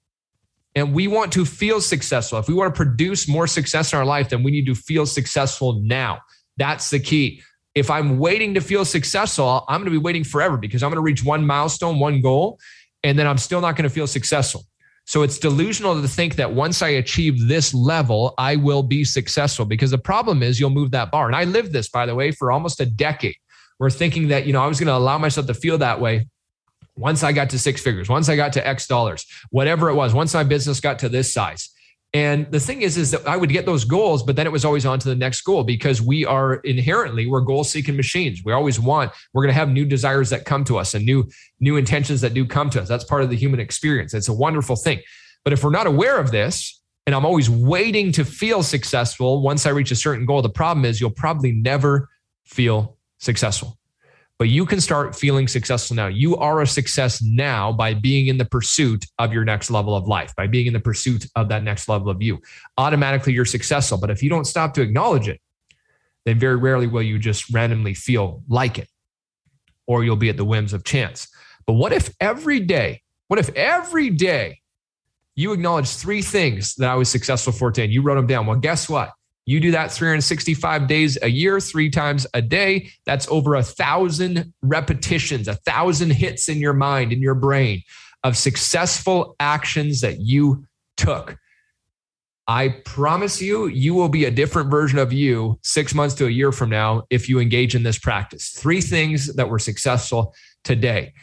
And 0.77 0.93
we 0.93 1.09
want 1.09 1.33
to 1.33 1.43
feel 1.43 1.81
successful. 1.81 2.39
If 2.39 2.47
we 2.47 2.53
want 2.53 2.73
to 2.73 2.77
produce 2.77 3.27
more 3.27 3.47
success 3.47 3.91
in 3.91 3.99
our 3.99 4.05
life, 4.05 4.29
then 4.29 4.43
we 4.43 4.51
need 4.51 4.67
to 4.67 4.75
feel 4.75 5.05
successful 5.05 5.81
now. 5.81 6.19
That's 6.55 6.89
the 6.89 6.99
key 6.99 7.41
if 7.77 7.91
I'm 7.91 8.17
waiting 8.17 8.55
to 8.55 8.61
feel 8.61 8.85
successful, 8.85 9.63
I'm 9.67 9.81
going 9.81 9.85
to 9.85 9.99
be 9.99 10.03
waiting 10.03 10.23
forever 10.23 10.57
because 10.57 10.81
I'm 10.81 10.89
going 10.89 10.97
to 10.97 11.01
reach 11.01 11.23
one 11.23 11.45
milestone, 11.45 11.99
one 11.99 12.21
goal, 12.21 12.57
and 13.03 13.19
then 13.19 13.27
I'm 13.27 13.37
still 13.37 13.61
not 13.61 13.75
going 13.75 13.83
to 13.83 13.93
feel 13.93 14.07
successful. 14.07 14.63
So 15.05 15.21
it's 15.21 15.37
delusional 15.37 16.01
to 16.01 16.07
think 16.07 16.37
that 16.37 16.53
once 16.53 16.81
I 16.81 16.89
achieve 16.89 17.47
this 17.47 17.75
level, 17.75 18.33
I 18.39 18.55
will 18.55 18.81
be 18.81 19.03
successful 19.03 19.63
because 19.63 19.91
the 19.91 19.99
problem 19.99 20.41
is 20.41 20.59
you'll 20.59 20.71
move 20.71 20.89
that 20.91 21.11
bar. 21.11 21.27
And 21.27 21.35
I 21.35 21.43
lived 21.43 21.71
this, 21.71 21.87
by 21.87 22.07
the 22.07 22.15
way, 22.15 22.31
for 22.31 22.51
almost 22.51 22.81
a 22.81 22.85
decade. 22.87 23.35
We're 23.77 23.91
thinking 23.91 24.29
that, 24.29 24.47
you 24.47 24.53
know, 24.53 24.63
I 24.63 24.67
was 24.67 24.79
going 24.79 24.87
to 24.87 24.95
allow 24.95 25.19
myself 25.19 25.45
to 25.45 25.53
feel 25.53 25.77
that 25.77 26.01
way 26.01 26.27
once 26.97 27.23
I 27.23 27.31
got 27.31 27.49
to 27.51 27.59
six 27.59 27.81
figures, 27.81 28.09
once 28.09 28.27
I 28.27 28.35
got 28.35 28.53
to 28.53 28.67
X 28.67 28.87
dollars, 28.87 29.25
whatever 29.51 29.89
it 29.89 29.95
was, 29.95 30.13
once 30.13 30.33
my 30.33 30.43
business 30.43 30.79
got 30.79 30.99
to 30.99 31.09
this 31.09 31.33
size. 31.33 31.69
And 32.13 32.49
the 32.51 32.59
thing 32.59 32.81
is, 32.81 32.97
is 32.97 33.11
that 33.11 33.27
I 33.27 33.35
would 33.35 33.49
get 33.49 33.65
those 33.65 33.83
goals, 33.83 34.23
but 34.23 34.35
then 34.35 34.47
it 34.47 34.51
was 34.51 34.63
always 34.63 34.85
on 34.85 34.97
to 34.99 35.09
the 35.09 35.15
next 35.15 35.41
goal 35.41 35.63
because 35.63 36.01
we 36.01 36.25
are 36.25 36.55
inherently 36.55 37.27
we're 37.27 37.41
goal 37.41 37.63
seeking 37.63 37.97
machines. 37.97 38.41
We 38.45 38.53
always 38.53 38.79
want 38.79 39.11
we're 39.33 39.43
going 39.43 39.53
to 39.53 39.59
have 39.59 39.69
new 39.69 39.85
desires 39.85 40.29
that 40.29 40.45
come 40.45 40.63
to 40.65 40.77
us 40.77 40.93
and 40.93 41.05
new 41.05 41.29
new 41.59 41.75
intentions 41.75 42.21
that 42.21 42.33
do 42.33 42.45
come 42.45 42.69
to 42.71 42.81
us. 42.81 42.87
That's 42.87 43.03
part 43.03 43.23
of 43.23 43.29
the 43.29 43.35
human 43.35 43.59
experience. 43.59 44.13
It's 44.13 44.29
a 44.29 44.33
wonderful 44.33 44.75
thing. 44.75 45.01
But 45.43 45.53
if 45.53 45.63
we're 45.63 45.69
not 45.69 45.85
aware 45.85 46.17
of 46.17 46.31
this, 46.31 46.81
and 47.05 47.15
I'm 47.15 47.25
always 47.25 47.49
waiting 47.49 48.11
to 48.13 48.25
feel 48.25 48.63
successful 48.63 49.41
once 49.41 49.65
I 49.65 49.69
reach 49.69 49.91
a 49.91 49.95
certain 49.95 50.25
goal, 50.25 50.41
the 50.41 50.49
problem 50.49 50.85
is 50.85 50.99
you'll 50.99 51.11
probably 51.11 51.51
never 51.51 52.09
feel 52.45 52.97
successful 53.19 53.76
but 54.39 54.49
you 54.49 54.65
can 54.65 54.79
start 54.79 55.15
feeling 55.15 55.47
successful 55.47 55.95
now. 55.95 56.07
You 56.07 56.37
are 56.37 56.61
a 56.61 56.67
success 56.67 57.21
now 57.23 57.71
by 57.71 57.95
being 57.95 58.27
in 58.27 58.37
the 58.37 58.45
pursuit 58.45 59.05
of 59.17 59.33
your 59.33 59.43
next 59.43 59.71
level 59.71 59.95
of 59.95 60.07
life, 60.07 60.35
by 60.35 60.45
being 60.45 60.67
in 60.67 60.73
the 60.73 60.79
pursuit 60.79 61.25
of 61.35 61.49
that 61.49 61.63
next 61.63 61.89
level 61.89 62.09
of 62.09 62.21
you. 62.21 62.39
Automatically, 62.77 63.33
you're 63.33 63.45
successful. 63.45 63.97
But 63.97 64.11
if 64.11 64.21
you 64.21 64.29
don't 64.29 64.45
stop 64.45 64.75
to 64.75 64.81
acknowledge 64.81 65.27
it, 65.27 65.41
then 66.25 66.37
very 66.37 66.55
rarely 66.55 66.85
will 66.87 67.01
you 67.01 67.17
just 67.17 67.51
randomly 67.51 67.95
feel 67.95 68.43
like 68.47 68.77
it, 68.77 68.89
or 69.87 70.03
you'll 70.03 70.15
be 70.15 70.29
at 70.29 70.37
the 70.37 70.45
whims 70.45 70.73
of 70.73 70.83
chance. 70.83 71.27
But 71.65 71.73
what 71.73 71.91
if 71.91 72.13
every 72.19 72.59
day, 72.59 73.01
what 73.29 73.39
if 73.39 73.49
every 73.55 74.11
day 74.11 74.61
you 75.35 75.51
acknowledge 75.51 75.87
three 75.87 76.21
things 76.21 76.75
that 76.75 76.89
I 76.89 76.95
was 76.95 77.09
successful 77.09 77.53
for 77.53 77.71
today 77.71 77.85
and 77.85 77.93
you 77.93 78.01
wrote 78.03 78.15
them 78.15 78.27
down? 78.27 78.45
Well, 78.45 78.59
guess 78.59 78.87
what? 78.87 79.13
You 79.47 79.61
do 79.61 79.71
that 79.71 79.93
365 79.93 80.87
days 80.87 81.17
a 81.21 81.29
year, 81.29 81.61
three 81.61 81.89
times 81.89 82.27
a 82.33 82.41
day. 82.41 82.89
That's 83.05 83.29
over 83.29 83.55
a 83.55 83.63
thousand 83.63 84.53
repetitions, 84.61 85.47
a 85.47 85.55
thousand 85.55 86.11
hits 86.11 86.49
in 86.49 86.57
your 86.57 86.73
mind, 86.73 87.13
in 87.13 87.21
your 87.21 87.33
brain 87.33 87.81
of 88.25 88.35
successful 88.35 89.37
actions 89.39 90.01
that 90.01 90.19
you 90.19 90.65
took. 90.97 91.37
I 92.45 92.75
promise 92.83 93.41
you, 93.41 93.67
you 93.67 93.93
will 93.93 94.09
be 94.09 94.25
a 94.25 94.31
different 94.31 94.69
version 94.69 94.99
of 94.99 95.13
you 95.13 95.59
six 95.63 95.95
months 95.95 96.15
to 96.15 96.25
a 96.25 96.29
year 96.29 96.51
from 96.51 96.69
now 96.69 97.03
if 97.09 97.29
you 97.29 97.39
engage 97.39 97.73
in 97.73 97.83
this 97.83 97.97
practice. 97.97 98.49
Three 98.49 98.81
things 98.81 99.33
that 99.35 99.49
were 99.49 99.59
successful 99.59 100.33
today. 100.65 101.13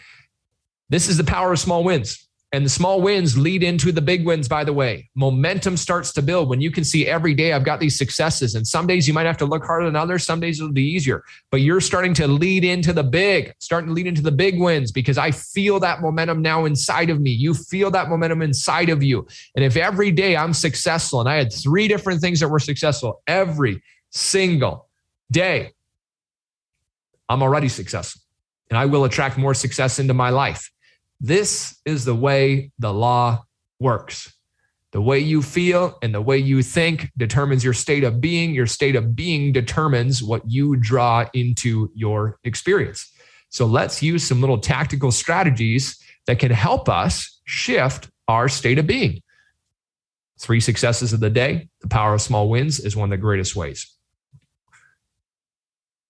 This 0.89 1.09
is 1.09 1.19
the 1.19 1.25
power 1.25 1.53
of 1.53 1.59
small 1.59 1.85
wins. 1.85 2.27
And 2.55 2.65
the 2.65 2.71
small 2.71 3.03
wins 3.03 3.37
lead 3.37 3.65
into 3.65 3.91
the 3.91 4.01
big 4.01 4.25
wins, 4.25 4.47
by 4.47 4.63
the 4.63 4.73
way. 4.73 5.11
Momentum 5.17 5.77
starts 5.77 6.13
to 6.13 6.23
build 6.23 6.49
when 6.49 6.61
you 6.61 6.71
can 6.71 6.85
see 6.85 7.05
every 7.05 7.35
day 7.35 7.53
I've 7.53 7.65
got 7.65 7.81
these 7.81 7.99
successes. 7.99 8.55
And 8.55 8.65
some 8.65 8.87
days 8.87 9.09
you 9.09 9.13
might 9.13 9.27
have 9.27 9.37
to 9.39 9.45
look 9.45 9.65
harder 9.65 9.87
than 9.87 9.97
others. 9.97 10.25
Some 10.25 10.39
days 10.39 10.61
it'll 10.61 10.71
be 10.71 10.89
easier. 10.89 11.25
But 11.51 11.63
you're 11.63 11.81
starting 11.81 12.15
to 12.15 12.29
lead 12.29 12.65
into 12.65 12.93
the 12.93 13.03
big, 13.03 13.53
starting 13.59 13.89
to 13.89 13.93
lead 13.93 14.07
into 14.07 14.23
the 14.23 14.31
big 14.31 14.61
wins 14.61 14.93
because 14.93 15.19
I 15.19 15.33
feel 15.33 15.81
that 15.81 16.01
momentum 16.01 16.43
now 16.43 16.65
inside 16.65 17.11
of 17.11 17.21
me. 17.21 17.33
You 17.33 17.55
feel 17.55 17.91
that 17.91 18.09
momentum 18.09 18.41
inside 18.41 18.89
of 18.89 19.03
you. 19.03 19.27
And 19.57 19.65
if 19.65 19.77
every 19.77 20.13
day 20.13 20.37
I'm 20.37 20.55
successful, 20.55 21.19
and 21.19 21.29
I 21.29 21.35
had 21.35 21.53
three 21.53 21.89
different 21.89 22.21
things 22.21 22.39
that 22.39 22.47
were 22.47 22.61
successful 22.61 23.21
every 23.27 23.83
single 24.11 24.89
day, 25.29 25.73
I'm 27.29 27.43
already 27.43 27.69
successful. 27.69 28.23
And 28.71 28.79
I 28.79 28.87
will 28.87 29.03
attract 29.03 29.39
more 29.39 29.55
success 29.55 29.99
into 29.99 30.15
my 30.15 30.31
life. 30.31 30.71
This 31.25 31.81
is 31.87 32.05
the 32.05 32.15
way 32.15 32.71
the 32.79 32.93
law 32.93 33.45
works. 33.81 34.31
The 34.93 35.01
way 35.01 35.21
you 35.21 35.41
feel 35.41 35.97
and 36.03 36.15
the 36.15 36.21
way 36.21 36.37
you 36.37 36.63
think 36.63 37.09
determines 37.17 37.65
your 37.65 37.73
state 37.73 38.05
of 38.05 38.21
being. 38.21 38.53
Your 38.53 38.67
state 38.67 38.95
of 38.95 39.17
being 39.17 39.51
determines 39.51 40.23
what 40.23 40.43
you 40.47 40.77
draw 40.77 41.27
into 41.33 41.91
your 41.95 42.39
experience. 42.45 43.11
So 43.49 43.65
let's 43.65 44.03
use 44.03 44.23
some 44.23 44.43
little 44.43 44.59
tactical 44.59 45.11
strategies 45.11 45.99
that 46.27 46.39
can 46.39 46.51
help 46.51 46.91
us 46.91 47.41
shift 47.47 48.11
our 48.29 48.47
state 48.47 48.79
of 48.79 48.87
being. 48.87 49.23
Three 50.39 50.61
successes 50.61 51.15
of 51.15 51.21
the 51.21 51.31
day. 51.31 51.71
The 51.81 51.89
power 51.89 52.13
of 52.13 52.21
small 52.21 52.51
wins 52.51 52.81
is 52.81 52.97
one 52.97 53.07
of 53.07 53.19
the 53.19 53.23
greatest 53.23 53.57
ways. 53.57 53.94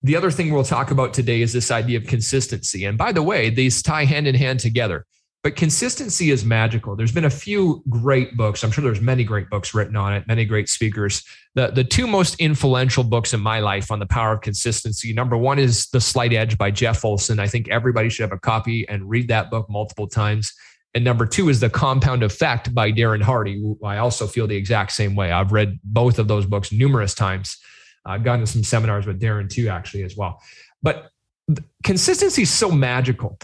The 0.05 0.17
other 0.17 0.31
thing 0.31 0.53
we'll 0.53 0.65
talk 0.65 0.91
about 0.91 1.15
today 1.15 1.41
is 1.41 1.55
this 1.55 1.71
idea 1.71 1.97
of 1.97 2.07
consistency. 2.07 2.85
And 2.85 2.99
by 2.99 3.11
the 3.11 3.23
way, 3.23 3.49
these 3.49 3.83
tie 3.83 4.05
hand 4.05 4.27
in 4.27 4.35
hand 4.35 4.61
together. 4.61 5.07
but 5.45 5.57
consistency 5.57 6.31
is 6.31 6.43
magical. 6.43 6.97
There's 6.97 7.13
been 7.13 7.27
a 7.27 7.31
few 7.31 7.83
great 7.91 8.35
books. 8.35 8.65
I'm 8.65 8.71
sure 8.71 8.83
there's 8.83 9.03
many 9.03 9.25
great 9.25 9.51
books 9.51 9.75
written 9.75 9.95
on 9.95 10.15
it, 10.15 10.27
many 10.27 10.47
great 10.47 10.71
speakers. 10.71 11.23
The, 11.55 11.67
the 11.67 11.85
two 11.85 12.07
most 12.07 12.41
influential 12.41 13.05
books 13.05 13.35
in 13.35 13.41
my 13.41 13.61
life 13.61 13.93
on 13.93 13.99
the 13.99 14.07
power 14.07 14.33
of 14.33 14.41
consistency. 14.41 15.13
Number 15.13 15.37
one 15.37 15.59
is 15.59 15.87
The 15.89 16.01
Slight 16.01 16.33
Edge 16.33 16.57
by 16.57 16.71
Jeff 16.71 17.05
Olson. 17.05 17.39
I 17.39 17.47
think 17.47 17.69
everybody 17.69 18.09
should 18.09 18.23
have 18.23 18.33
a 18.33 18.39
copy 18.39 18.89
and 18.89 19.09
read 19.09 19.29
that 19.29 19.51
book 19.51 19.67
multiple 19.69 20.09
times. 20.09 20.51
And 20.95 21.05
number 21.05 21.27
two 21.27 21.51
is 21.51 21.61
The 21.61 21.69
Compound 21.69 22.23
Effect 22.23 22.75
by 22.75 22.91
Darren 22.91 23.21
Hardy. 23.21 23.63
I 23.85 23.99
also 23.99 24.27
feel 24.27 24.47
the 24.47 24.57
exact 24.57 24.93
same 24.93 25.15
way. 25.15 25.31
I've 25.31 25.53
read 25.53 25.79
both 25.85 26.19
of 26.19 26.27
those 26.27 26.47
books 26.47 26.73
numerous 26.73 27.13
times. 27.13 27.59
I've 28.05 28.25
gone 28.25 28.41
to 28.41 28.47
some 28.47 28.65
seminars 28.65 29.07
with 29.07 29.21
Darren 29.21 29.49
too, 29.49 29.69
actually, 29.69 30.03
as 30.03 30.17
well. 30.17 30.43
But 30.83 31.11
consistency 31.83 32.43
is 32.43 32.51
so 32.51 32.71
magical 32.71 33.39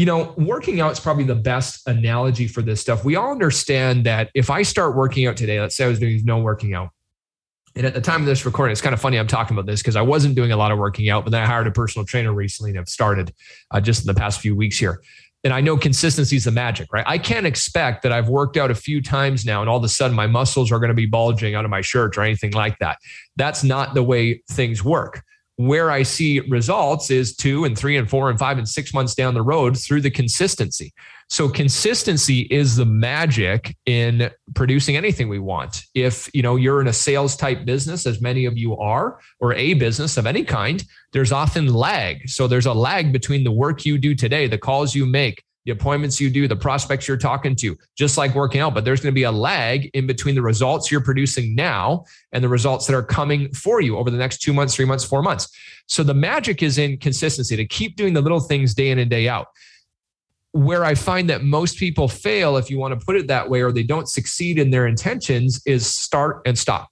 you 0.00 0.06
know, 0.06 0.32
working 0.38 0.80
out 0.80 0.92
is 0.92 0.98
probably 0.98 1.24
the 1.24 1.34
best 1.34 1.86
analogy 1.86 2.48
for 2.48 2.62
this 2.62 2.80
stuff. 2.80 3.04
We 3.04 3.16
all 3.16 3.32
understand 3.32 4.06
that 4.06 4.30
if 4.34 4.48
I 4.48 4.62
start 4.62 4.96
working 4.96 5.26
out 5.26 5.36
today, 5.36 5.60
let's 5.60 5.76
say 5.76 5.84
I 5.84 5.88
was 5.88 5.98
doing 5.98 6.22
no 6.24 6.38
working 6.38 6.72
out. 6.72 6.88
And 7.76 7.84
at 7.84 7.92
the 7.92 8.00
time 8.00 8.22
of 8.22 8.26
this 8.26 8.46
recording, 8.46 8.72
it's 8.72 8.80
kind 8.80 8.94
of 8.94 9.00
funny 9.02 9.18
I'm 9.18 9.26
talking 9.26 9.54
about 9.54 9.66
this 9.66 9.82
because 9.82 9.96
I 9.96 10.00
wasn't 10.00 10.36
doing 10.36 10.52
a 10.52 10.56
lot 10.56 10.72
of 10.72 10.78
working 10.78 11.10
out, 11.10 11.24
but 11.24 11.32
then 11.32 11.42
I 11.42 11.44
hired 11.44 11.66
a 11.66 11.70
personal 11.70 12.06
trainer 12.06 12.32
recently 12.32 12.70
and 12.70 12.78
have 12.78 12.88
started 12.88 13.34
uh, 13.72 13.82
just 13.82 14.00
in 14.00 14.06
the 14.06 14.14
past 14.14 14.40
few 14.40 14.56
weeks 14.56 14.78
here. 14.78 15.02
And 15.42 15.54
I 15.54 15.60
know 15.60 15.76
consistency 15.76 16.36
is 16.36 16.44
the 16.44 16.50
magic, 16.50 16.92
right? 16.92 17.04
I 17.06 17.16
can't 17.16 17.46
expect 17.46 18.02
that 18.02 18.12
I've 18.12 18.28
worked 18.28 18.56
out 18.56 18.70
a 18.70 18.74
few 18.74 19.00
times 19.00 19.46
now 19.46 19.62
and 19.62 19.70
all 19.70 19.78
of 19.78 19.84
a 19.84 19.88
sudden 19.88 20.14
my 20.14 20.26
muscles 20.26 20.70
are 20.70 20.78
going 20.78 20.88
to 20.88 20.94
be 20.94 21.06
bulging 21.06 21.54
out 21.54 21.64
of 21.64 21.70
my 21.70 21.80
shirt 21.80 22.18
or 22.18 22.22
anything 22.22 22.50
like 22.52 22.78
that. 22.80 22.98
That's 23.36 23.64
not 23.64 23.94
the 23.94 24.02
way 24.02 24.42
things 24.50 24.84
work 24.84 25.22
where 25.60 25.90
I 25.90 26.04
see 26.04 26.40
results 26.40 27.10
is 27.10 27.36
two 27.36 27.66
and 27.66 27.76
three 27.76 27.98
and 27.98 28.08
four 28.08 28.30
and 28.30 28.38
five 28.38 28.56
and 28.56 28.66
six 28.66 28.94
months 28.94 29.14
down 29.14 29.34
the 29.34 29.42
road 29.42 29.78
through 29.78 30.00
the 30.00 30.10
consistency. 30.10 30.94
So 31.28 31.50
consistency 31.50 32.48
is 32.50 32.76
the 32.76 32.86
magic 32.86 33.76
in 33.84 34.30
producing 34.54 34.96
anything 34.96 35.28
we 35.28 35.38
want. 35.38 35.84
If 35.94 36.30
you 36.32 36.42
know 36.42 36.56
you're 36.56 36.80
in 36.80 36.88
a 36.88 36.94
sales 36.94 37.36
type 37.36 37.66
business, 37.66 38.06
as 38.06 38.22
many 38.22 38.46
of 38.46 38.56
you 38.56 38.78
are, 38.78 39.20
or 39.38 39.52
a 39.52 39.74
business 39.74 40.16
of 40.16 40.26
any 40.26 40.44
kind, 40.44 40.82
there's 41.12 41.30
often 41.30 41.66
lag. 41.66 42.26
So 42.30 42.48
there's 42.48 42.64
a 42.64 42.72
lag 42.72 43.12
between 43.12 43.44
the 43.44 43.52
work 43.52 43.84
you 43.84 43.98
do 43.98 44.14
today, 44.14 44.46
the 44.46 44.56
calls 44.56 44.94
you 44.94 45.04
make, 45.04 45.44
the 45.64 45.72
appointments 45.72 46.20
you 46.20 46.30
do, 46.30 46.48
the 46.48 46.56
prospects 46.56 47.06
you're 47.06 47.16
talking 47.16 47.54
to, 47.56 47.76
just 47.96 48.16
like 48.16 48.34
working 48.34 48.60
out. 48.60 48.74
But 48.74 48.84
there's 48.84 49.00
going 49.00 49.12
to 49.12 49.18
be 49.18 49.24
a 49.24 49.32
lag 49.32 49.90
in 49.92 50.06
between 50.06 50.34
the 50.34 50.42
results 50.42 50.90
you're 50.90 51.02
producing 51.02 51.54
now 51.54 52.04
and 52.32 52.42
the 52.42 52.48
results 52.48 52.86
that 52.86 52.94
are 52.94 53.02
coming 53.02 53.52
for 53.52 53.80
you 53.80 53.98
over 53.98 54.10
the 54.10 54.16
next 54.16 54.38
two 54.38 54.52
months, 54.52 54.74
three 54.74 54.86
months, 54.86 55.04
four 55.04 55.22
months. 55.22 55.48
So 55.86 56.02
the 56.02 56.14
magic 56.14 56.62
is 56.62 56.78
in 56.78 56.96
consistency 56.96 57.56
to 57.56 57.66
keep 57.66 57.96
doing 57.96 58.14
the 58.14 58.22
little 58.22 58.40
things 58.40 58.74
day 58.74 58.90
in 58.90 58.98
and 58.98 59.10
day 59.10 59.28
out. 59.28 59.48
Where 60.52 60.84
I 60.84 60.94
find 60.94 61.30
that 61.30 61.44
most 61.44 61.78
people 61.78 62.08
fail, 62.08 62.56
if 62.56 62.70
you 62.70 62.78
want 62.78 62.98
to 62.98 63.04
put 63.04 63.16
it 63.16 63.28
that 63.28 63.48
way, 63.48 63.62
or 63.62 63.70
they 63.70 63.84
don't 63.84 64.08
succeed 64.08 64.58
in 64.58 64.70
their 64.70 64.86
intentions, 64.86 65.62
is 65.64 65.86
start 65.86 66.42
and 66.44 66.58
stop. 66.58 66.88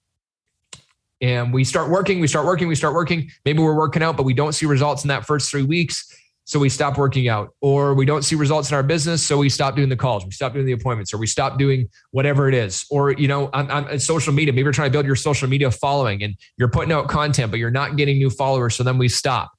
And 1.21 1.51
we 1.51 1.65
start 1.65 1.89
working, 1.89 2.21
we 2.21 2.27
start 2.27 2.45
working, 2.45 2.69
we 2.69 2.75
start 2.75 2.93
working. 2.93 3.29
Maybe 3.43 3.59
we're 3.59 3.75
working 3.75 4.01
out, 4.01 4.15
but 4.15 4.23
we 4.23 4.33
don't 4.33 4.53
see 4.53 4.65
results 4.65 5.03
in 5.03 5.09
that 5.09 5.25
first 5.25 5.51
three 5.51 5.63
weeks 5.63 6.15
so 6.49 6.57
we 6.57 6.67
stop 6.67 6.97
working 6.97 7.27
out, 7.27 7.53
or 7.61 7.93
we 7.93 8.07
don't 8.07 8.23
see 8.23 8.33
results 8.33 8.71
in 8.71 8.75
our 8.75 8.81
business, 8.81 9.23
so 9.23 9.37
we 9.37 9.49
stop 9.49 9.75
doing 9.75 9.87
the 9.87 9.95
calls, 9.95 10.25
we 10.25 10.31
stop 10.31 10.51
doing 10.51 10.65
the 10.65 10.71
appointments, 10.71 11.13
or 11.13 11.19
we 11.19 11.27
stop 11.27 11.59
doing 11.59 11.87
whatever 12.09 12.49
it 12.49 12.55
is. 12.55 12.87
Or 12.89 13.11
you 13.11 13.27
know, 13.27 13.51
on, 13.53 13.69
on 13.69 13.99
social 13.99 14.33
media, 14.33 14.51
maybe 14.51 14.63
you're 14.63 14.71
trying 14.71 14.87
to 14.87 14.91
build 14.91 15.05
your 15.05 15.15
social 15.15 15.47
media 15.47 15.69
following, 15.69 16.23
and 16.23 16.33
you're 16.57 16.67
putting 16.67 16.91
out 16.91 17.07
content, 17.07 17.51
but 17.51 17.59
you're 17.59 17.69
not 17.69 17.97
getting 17.97 18.17
new 18.17 18.31
followers, 18.31 18.73
so 18.73 18.81
then 18.81 18.97
we 18.97 19.09
stop. 19.09 19.51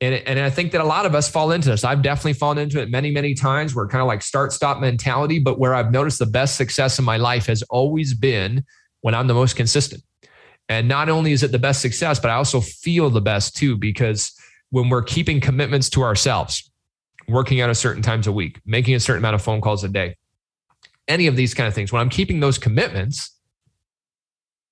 And, 0.00 0.14
and 0.14 0.38
I 0.38 0.48
think 0.48 0.72
that 0.72 0.80
a 0.80 0.84
lot 0.84 1.04
of 1.04 1.14
us 1.14 1.28
fall 1.28 1.52
into 1.52 1.68
this. 1.68 1.84
I've 1.84 2.00
definitely 2.00 2.32
fallen 2.32 2.56
into 2.56 2.80
it 2.80 2.88
many, 2.88 3.10
many 3.10 3.34
times. 3.34 3.74
Where 3.74 3.86
kind 3.86 4.00
of 4.00 4.08
like 4.08 4.22
start 4.22 4.54
stop 4.54 4.80
mentality, 4.80 5.40
but 5.40 5.58
where 5.58 5.74
I've 5.74 5.92
noticed 5.92 6.20
the 6.20 6.26
best 6.26 6.56
success 6.56 6.98
in 6.98 7.04
my 7.04 7.18
life 7.18 7.48
has 7.48 7.62
always 7.64 8.14
been 8.14 8.64
when 9.02 9.14
I'm 9.14 9.26
the 9.26 9.34
most 9.34 9.56
consistent. 9.56 10.02
And 10.70 10.88
not 10.88 11.10
only 11.10 11.32
is 11.32 11.42
it 11.42 11.52
the 11.52 11.58
best 11.58 11.82
success, 11.82 12.18
but 12.18 12.30
I 12.30 12.34
also 12.36 12.62
feel 12.62 13.10
the 13.10 13.20
best 13.20 13.58
too 13.58 13.76
because 13.76 14.32
when 14.74 14.88
we're 14.88 15.04
keeping 15.04 15.40
commitments 15.40 15.88
to 15.88 16.02
ourselves, 16.02 16.68
working 17.28 17.60
out 17.60 17.70
a 17.70 17.76
certain 17.76 18.02
times 18.02 18.26
a 18.26 18.32
week, 18.32 18.60
making 18.66 18.96
a 18.96 18.98
certain 18.98 19.20
amount 19.20 19.36
of 19.36 19.40
phone 19.40 19.60
calls 19.60 19.84
a 19.84 19.88
day, 19.88 20.16
any 21.06 21.28
of 21.28 21.36
these 21.36 21.54
kind 21.54 21.68
of 21.68 21.74
things, 21.74 21.92
when 21.92 22.02
I'm 22.02 22.08
keeping 22.08 22.40
those 22.40 22.58
commitments, 22.58 23.38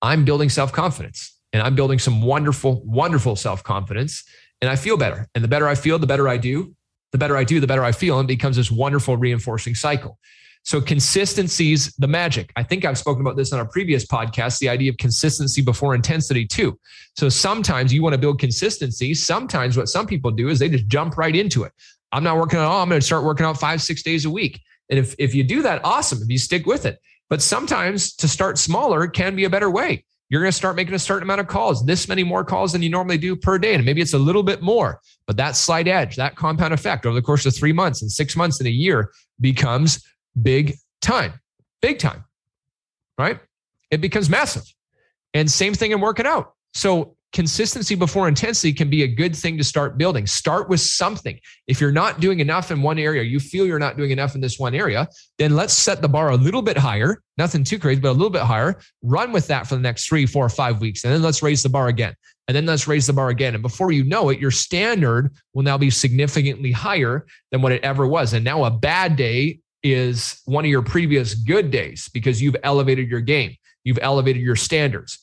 I'm 0.03 0.25
building 0.25 0.49
self 0.49 0.73
confidence 0.73 1.39
and 1.53 1.63
I'm 1.63 1.77
building 1.77 2.01
some 2.01 2.21
wonderful, 2.21 2.83
wonderful 2.85 3.37
self 3.37 3.63
confidence. 3.63 4.25
And 4.61 4.69
I 4.69 4.75
feel 4.75 4.97
better. 4.97 5.29
And 5.37 5.45
the 5.45 5.49
better 5.49 5.69
I 5.69 5.77
feel, 5.77 6.01
the 6.01 6.07
better 6.09 6.29
I 6.29 6.37
do. 6.37 6.75
The 7.13 7.19
better 7.19 7.37
I 7.37 7.45
do, 7.45 7.61
the 7.61 7.69
better 7.69 7.85
I 7.85 7.93
feel. 7.93 8.19
And 8.19 8.29
it 8.29 8.35
becomes 8.35 8.57
this 8.57 8.73
wonderful 8.73 9.17
reinforcing 9.17 9.77
cycle. 9.77 10.19
So 10.65 10.81
consistency's 10.81 11.93
the 11.97 12.07
magic. 12.07 12.53
I 12.57 12.63
think 12.63 12.85
I've 12.85 12.99
spoken 12.99 13.21
about 13.21 13.37
this 13.37 13.53
on 13.53 13.59
our 13.59 13.67
previous 13.67 14.07
podcast, 14.07 14.59
the 14.59 14.69
idea 14.69 14.91
of 14.91 14.97
consistency 14.97 15.61
before 15.61 15.95
intensity 15.95 16.47
too. 16.47 16.79
So 17.17 17.29
sometimes 17.29 17.93
you 17.93 18.03
want 18.03 18.15
to 18.15 18.19
build 18.19 18.39
consistency. 18.39 19.13
Sometimes 19.15 19.77
what 19.77 19.89
some 19.89 20.07
people 20.07 20.31
do 20.31 20.49
is 20.49 20.59
they 20.59 20.69
just 20.69 20.87
jump 20.87 21.19
right 21.19 21.35
into 21.35 21.65
it. 21.65 21.73
I'm 22.13 22.23
not 22.23 22.37
working 22.37 22.59
at 22.59 22.65
all. 22.65 22.83
I'm 22.83 22.89
going 22.89 23.01
to 23.01 23.07
start 23.07 23.25
working 23.25 23.45
out 23.45 23.59
five, 23.59 23.83
six 23.83 24.03
days 24.03 24.25
a 24.25 24.31
week. 24.31 24.61
And 24.89 24.99
if, 24.99 25.15
if 25.19 25.35
you 25.35 25.43
do 25.43 25.63
that, 25.63 25.85
awesome. 25.85 26.21
If 26.23 26.29
you 26.29 26.39
stick 26.39 26.67
with 26.67 26.87
it. 26.87 27.01
But 27.29 27.43
sometimes 27.43 28.15
to 28.17 28.29
start 28.29 28.59
smaller 28.59 29.09
can 29.09 29.35
be 29.35 29.45
a 29.45 29.51
better 29.51 29.71
way. 29.71 30.05
You're 30.29 30.41
going 30.41 30.53
to 30.53 30.57
start 30.57 30.77
making 30.77 30.95
a 30.95 30.99
certain 30.99 31.25
amount 31.25 31.41
of 31.41 31.47
calls, 31.47 31.85
this 31.85 32.09
many 32.09 32.25
more 32.25 32.45
calls 32.45 32.73
than 32.73 32.83
you 32.83 32.89
normally 32.89 33.19
do 33.19 33.37
per 33.37 33.59
day. 33.59 33.75
And 33.75 33.85
maybe 33.85 34.01
it's 34.01 34.15
a 34.15 34.19
little 34.19 34.43
bit 34.43 34.63
more, 34.63 35.01
but 35.27 35.37
that 35.37 35.57
slight 35.57 35.89
edge, 35.89 36.17
that 36.17 36.37
compound 36.37 36.73
effect 36.73 37.05
over 37.05 37.15
the 37.15 37.21
course 37.21 37.45
of 37.45 37.55
three 37.55 37.73
months 37.73 38.01
and 38.01 38.11
six 38.11 38.35
months 38.35 38.59
and 38.59 38.67
a 38.67 38.73
year 38.73 39.11
becomes 39.41 40.03
big 40.41 40.77
time, 41.01 41.35
big 41.81 41.99
time, 41.99 42.25
right? 43.19 43.41
It 43.91 44.01
becomes 44.01 44.29
massive. 44.29 44.65
And 45.35 45.51
same 45.51 45.75
thing 45.75 45.93
in 45.93 46.01
working 46.01 46.27
out. 46.27 46.55
So 46.75 47.17
consistency 47.33 47.95
before 47.95 48.29
intensity 48.29 48.73
can 48.73 48.91
be 48.91 49.03
a 49.03 49.07
good 49.07 49.35
thing 49.35 49.57
to 49.57 49.65
start 49.65 49.97
building. 49.97 50.27
Start 50.27 50.69
with 50.69 50.81
something. 50.81 51.39
If 51.67 51.81
you're 51.81 51.93
not 51.93 52.21
doing 52.21 52.41
enough 52.41 52.71
in 52.71 52.83
one 52.83 52.99
area, 52.99 53.23
you 53.23 53.41
feel 53.41 53.67
you're 53.67 53.79
not 53.79 53.97
doing 53.97 54.11
enough 54.11 54.35
in 54.35 54.41
this 54.41 54.59
one 54.59 54.75
area, 54.75 55.09
then 55.39 55.57
let's 55.57 55.73
set 55.73 56.03
the 56.03 56.09
bar 56.09 56.31
a 56.31 56.37
little 56.37 56.63
bit 56.63 56.77
higher, 56.77 57.23
nothing 57.39 57.65
too 57.65 57.79
crazy, 57.79 58.01
but 58.01 58.11
a 58.11 58.13
little 58.13 58.31
bit 58.31 58.43
higher. 58.43 58.79
Run 59.03 59.33
with 59.33 59.47
that 59.47 59.67
for 59.67 59.77
the 59.77 59.81
next 59.81 60.07
three, 60.07 60.27
four, 60.27 60.49
five 60.49 60.81
weeks. 60.81 61.05
And 61.05 61.13
then 61.13 61.23
let's 61.23 61.43
raise 61.43 61.63
the 61.63 61.71
bar 61.71 61.89
again. 61.89 62.15
And 62.49 62.57
then 62.57 62.67
let's 62.67 62.89
raise 62.89 63.07
the 63.07 63.13
bar 63.13 63.31
again. 63.31 63.55
And 63.55 63.63
before 63.63 63.93
you 63.93 64.05
know 64.05 64.29
it, 64.29 64.39
your 64.39 64.51
standard 64.51 65.33
will 65.55 65.63
now 65.63 65.79
be 65.79 65.91
significantly 65.91 66.73
higher 66.73 67.25
than 67.51 67.63
what 67.63 67.73
it 67.73 67.83
ever 67.83 68.07
was. 68.07 68.35
And 68.35 68.45
now 68.45 68.65
a 68.65 68.71
bad 68.71 69.17
day 69.17 69.61
is 69.83 70.41
one 70.45 70.65
of 70.65 70.71
your 70.71 70.83
previous 70.83 71.35
good 71.35 71.71
days 71.71 72.09
because 72.09 72.41
you've 72.41 72.57
elevated 72.63 73.09
your 73.09 73.21
game, 73.21 73.57
you've 73.85 73.99
elevated 74.01 74.43
your 74.43 74.57
standards. 74.57 75.19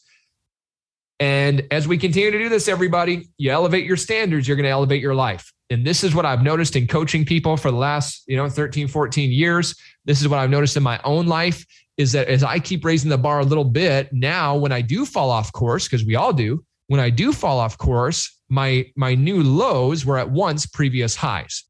And 1.19 1.67
as 1.71 1.87
we 1.87 1.97
continue 1.97 2.31
to 2.31 2.37
do 2.37 2.49
this, 2.49 2.67
everybody, 2.67 3.27
you 3.37 3.51
elevate 3.51 3.85
your 3.85 3.97
standards, 3.97 4.47
you're 4.47 4.55
going 4.57 4.65
to 4.65 4.69
elevate 4.69 5.01
your 5.01 5.15
life. 5.15 5.51
And 5.69 5.85
this 5.85 6.03
is 6.03 6.15
what 6.15 6.25
I've 6.25 6.41
noticed 6.41 6.75
in 6.75 6.87
coaching 6.87 7.25
people 7.25 7.57
for 7.57 7.71
the 7.71 7.77
last, 7.77 8.23
you 8.27 8.37
know, 8.37 8.49
13, 8.49 8.87
14 8.87 9.29
years. 9.31 9.75
This 10.05 10.21
is 10.21 10.27
what 10.27 10.39
I've 10.39 10.49
noticed 10.49 10.77
in 10.77 10.83
my 10.83 10.99
own 11.03 11.27
life 11.27 11.65
is 11.97 12.13
that 12.13 12.29
as 12.29 12.43
I 12.43 12.59
keep 12.59 12.85
raising 12.85 13.09
the 13.09 13.17
bar 13.17 13.41
a 13.41 13.45
little 13.45 13.65
bit, 13.65 14.11
now 14.13 14.55
when 14.55 14.71
I 14.71 14.81
do 14.81 15.05
fall 15.05 15.29
off 15.29 15.51
course, 15.51 15.85
because 15.85 16.05
we 16.05 16.15
all 16.15 16.31
do, 16.31 16.63
when 16.87 17.01
I 17.01 17.09
do 17.09 17.33
fall 17.33 17.59
off 17.59 17.77
course, 17.77 18.39
my 18.47 18.85
my 18.95 19.13
new 19.15 19.43
lows 19.43 20.05
were 20.05 20.17
at 20.17 20.31
once 20.31 20.65
previous 20.65 21.15
highs. 21.15 21.65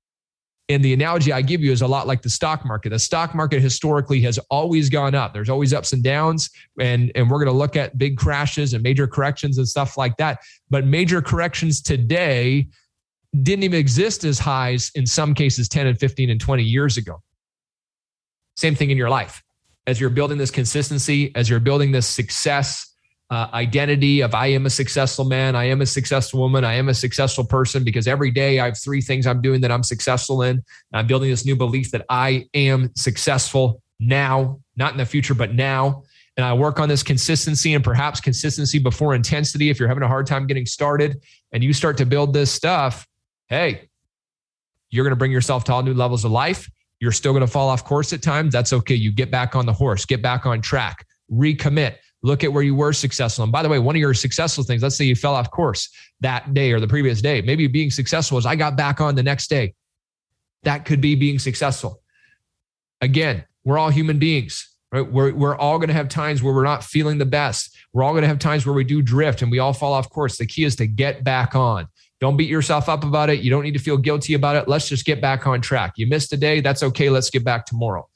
And 0.69 0.85
the 0.85 0.93
analogy 0.93 1.33
I 1.33 1.41
give 1.41 1.61
you 1.61 1.71
is 1.71 1.81
a 1.81 1.87
lot 1.87 2.05
like 2.05 2.21
the 2.21 2.29
stock 2.29 2.63
market. 2.63 2.89
The 2.89 2.99
stock 2.99 3.33
market 3.33 3.59
historically 3.59 4.21
has 4.21 4.37
always 4.51 4.87
gone 4.87 5.15
up. 5.15 5.33
There's 5.33 5.49
always 5.49 5.73
ups 5.73 5.93
and 5.93 6.03
downs. 6.03 6.51
And, 6.79 7.11
and 7.15 7.29
we're 7.29 7.43
going 7.43 7.51
to 7.51 7.57
look 7.57 7.75
at 7.75 7.97
big 7.97 8.17
crashes 8.17 8.73
and 8.73 8.83
major 8.83 9.07
corrections 9.07 9.57
and 9.57 9.67
stuff 9.67 9.97
like 9.97 10.15
that. 10.17 10.39
But 10.69 10.85
major 10.85 11.23
corrections 11.23 11.81
today 11.81 12.67
didn't 13.41 13.63
even 13.63 13.79
exist 13.79 14.23
as 14.23 14.37
highs 14.37 14.91
in 14.93 15.07
some 15.07 15.33
cases 15.33 15.67
10 15.69 15.87
and 15.87 15.99
15 15.99 16.29
and 16.29 16.39
20 16.39 16.63
years 16.63 16.97
ago. 16.97 17.21
Same 18.55 18.75
thing 18.75 18.91
in 18.91 18.97
your 18.97 19.09
life. 19.09 19.41
As 19.87 19.99
you're 19.99 20.11
building 20.11 20.37
this 20.37 20.51
consistency, 20.51 21.31
as 21.35 21.49
you're 21.49 21.59
building 21.59 21.91
this 21.91 22.05
success, 22.05 22.88
uh, 23.29 23.47
identity 23.53 24.21
of 24.21 24.33
I 24.33 24.47
am 24.47 24.65
a 24.65 24.69
successful 24.69 25.25
man, 25.25 25.55
I 25.55 25.65
am 25.65 25.81
a 25.81 25.85
successful 25.85 26.39
woman, 26.39 26.63
I 26.63 26.73
am 26.73 26.89
a 26.89 26.93
successful 26.93 27.45
person 27.45 27.83
because 27.83 28.07
every 28.07 28.31
day 28.31 28.59
I 28.59 28.65
have 28.65 28.77
three 28.77 29.01
things 29.01 29.27
I'm 29.27 29.41
doing 29.41 29.61
that 29.61 29.71
I'm 29.71 29.83
successful 29.83 30.41
in. 30.41 30.63
I'm 30.93 31.05
building 31.05 31.29
this 31.29 31.45
new 31.45 31.55
belief 31.55 31.91
that 31.91 32.05
I 32.09 32.47
am 32.55 32.91
successful 32.95 33.81
now, 33.99 34.59
not 34.77 34.93
in 34.93 34.97
the 34.97 35.05
future, 35.05 35.35
but 35.35 35.53
now. 35.53 36.03
And 36.37 36.45
I 36.45 36.53
work 36.53 36.79
on 36.79 36.89
this 36.89 37.03
consistency 37.03 37.73
and 37.73 37.83
perhaps 37.83 38.19
consistency 38.19 38.79
before 38.79 39.13
intensity. 39.13 39.69
If 39.69 39.77
you're 39.79 39.89
having 39.89 40.03
a 40.03 40.07
hard 40.07 40.25
time 40.25 40.47
getting 40.47 40.65
started 40.65 41.21
and 41.51 41.63
you 41.63 41.73
start 41.73 41.97
to 41.97 42.05
build 42.05 42.33
this 42.33 42.51
stuff, 42.51 43.05
hey, 43.49 43.89
you're 44.89 45.03
going 45.03 45.11
to 45.11 45.17
bring 45.17 45.31
yourself 45.31 45.65
to 45.65 45.73
all 45.73 45.83
new 45.83 45.93
levels 45.93 46.25
of 46.25 46.31
life. 46.31 46.69
You're 46.99 47.11
still 47.11 47.33
going 47.33 47.45
to 47.45 47.51
fall 47.51 47.69
off 47.69 47.83
course 47.83 48.11
at 48.13 48.21
times. 48.21 48.53
That's 48.53 48.73
okay. 48.73 48.95
You 48.95 49.11
get 49.11 49.29
back 49.29 49.55
on 49.55 49.65
the 49.65 49.73
horse, 49.73 50.05
get 50.05 50.21
back 50.21 50.45
on 50.45 50.61
track, 50.61 51.05
recommit 51.31 51.97
Look 52.21 52.43
at 52.43 52.51
where 52.51 52.63
you 52.63 52.75
were 52.75 52.91
successful. 52.91 53.43
And 53.43 53.51
by 53.51 53.63
the 53.63 53.69
way, 53.69 53.79
one 53.79 53.95
of 53.95 53.99
your 53.99 54.13
successful 54.13 54.63
things, 54.63 54.83
let's 54.83 54.95
say 54.97 55.05
you 55.05 55.15
fell 55.15 55.35
off 55.35 55.49
course 55.51 55.89
that 56.19 56.53
day 56.53 56.73
or 56.73 56.79
the 56.79 56.87
previous 56.87 57.21
day. 57.21 57.41
Maybe 57.41 57.67
being 57.67 57.91
successful 57.91 58.37
is 58.37 58.45
I 58.45 58.55
got 58.55 58.75
back 58.75 58.99
on 58.99 59.15
the 59.15 59.23
next 59.23 59.49
day. 59.49 59.73
That 60.63 60.83
could 60.83 60.99
be 60.99 61.15
being 61.15 61.39
successful. 61.39 62.01
again, 63.01 63.45
we're 63.63 63.77
all 63.77 63.89
human 63.89 64.19
beings, 64.19 64.67
right? 64.91 65.09
We're, 65.09 65.33
we're 65.33 65.55
all 65.55 65.77
going 65.77 65.87
to 65.87 65.93
have 65.93 66.09
times 66.09 66.43
where 66.43 66.53
we're 66.53 66.63
not 66.63 66.83
feeling 66.83 67.17
the 67.17 67.25
best. 67.25 67.77
We're 67.93 68.03
all 68.03 68.11
going 68.11 68.23
to 68.23 68.27
have 68.27 68.39
times 68.39 68.65
where 68.65 68.75
we 68.75 68.83
do 68.83 69.01
drift 69.01 69.41
and 69.41 69.51
we 69.51 69.59
all 69.59 69.73
fall 69.73 69.93
off 69.93 70.09
course. 70.09 70.37
The 70.37 70.45
key 70.45 70.65
is 70.65 70.75
to 70.77 70.87
get 70.87 71.23
back 71.23 71.55
on. 71.55 71.87
Don't 72.19 72.35
beat 72.35 72.49
yourself 72.49 72.89
up 72.89 73.05
about 73.05 73.29
it. 73.29 73.39
You 73.39 73.49
don't 73.49 73.63
need 73.63 73.75
to 73.75 73.79
feel 73.79 73.97
guilty 73.97 74.33
about 74.33 74.57
it. 74.57 74.67
Let's 74.67 74.89
just 74.89 75.05
get 75.05 75.21
back 75.21 75.47
on 75.47 75.61
track. 75.61 75.93
You 75.95 76.07
missed 76.07 76.33
a 76.33 76.37
day. 76.37 76.59
That's 76.59 76.83
okay. 76.83 77.09
Let's 77.09 77.29
get 77.29 77.45
back 77.45 77.65
tomorrow. 77.65 78.09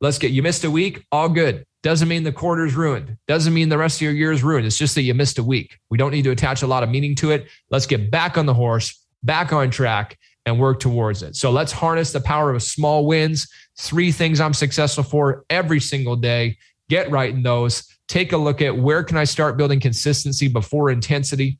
Let's 0.00 0.18
get, 0.18 0.30
you 0.30 0.42
missed 0.42 0.64
a 0.64 0.70
week. 0.70 1.04
All 1.12 1.28
good. 1.28 1.66
Doesn't 1.84 2.08
mean 2.08 2.22
the 2.22 2.32
quarter's 2.32 2.74
ruined. 2.74 3.18
Doesn't 3.28 3.52
mean 3.52 3.68
the 3.68 3.76
rest 3.76 3.98
of 3.98 4.02
your 4.02 4.12
year 4.12 4.32
is 4.32 4.42
ruined. 4.42 4.64
It's 4.64 4.78
just 4.78 4.94
that 4.94 5.02
you 5.02 5.12
missed 5.12 5.38
a 5.38 5.42
week. 5.42 5.78
We 5.90 5.98
don't 5.98 6.12
need 6.12 6.22
to 6.22 6.30
attach 6.30 6.62
a 6.62 6.66
lot 6.66 6.82
of 6.82 6.88
meaning 6.88 7.14
to 7.16 7.30
it. 7.30 7.46
Let's 7.68 7.84
get 7.84 8.10
back 8.10 8.38
on 8.38 8.46
the 8.46 8.54
horse, 8.54 9.04
back 9.22 9.52
on 9.52 9.70
track, 9.70 10.18
and 10.46 10.58
work 10.58 10.80
towards 10.80 11.22
it. 11.22 11.36
So 11.36 11.50
let's 11.50 11.72
harness 11.72 12.10
the 12.10 12.22
power 12.22 12.54
of 12.54 12.62
small 12.62 13.04
wins. 13.04 13.46
Three 13.78 14.12
things 14.12 14.40
I'm 14.40 14.54
successful 14.54 15.04
for 15.04 15.44
every 15.50 15.78
single 15.78 16.16
day. 16.16 16.56
Get 16.88 17.10
right 17.10 17.34
in 17.34 17.42
those. 17.42 17.86
Take 18.08 18.32
a 18.32 18.38
look 18.38 18.62
at 18.62 18.78
where 18.78 19.04
can 19.04 19.18
I 19.18 19.24
start 19.24 19.58
building 19.58 19.78
consistency 19.78 20.48
before 20.48 20.88
intensity. 20.88 21.58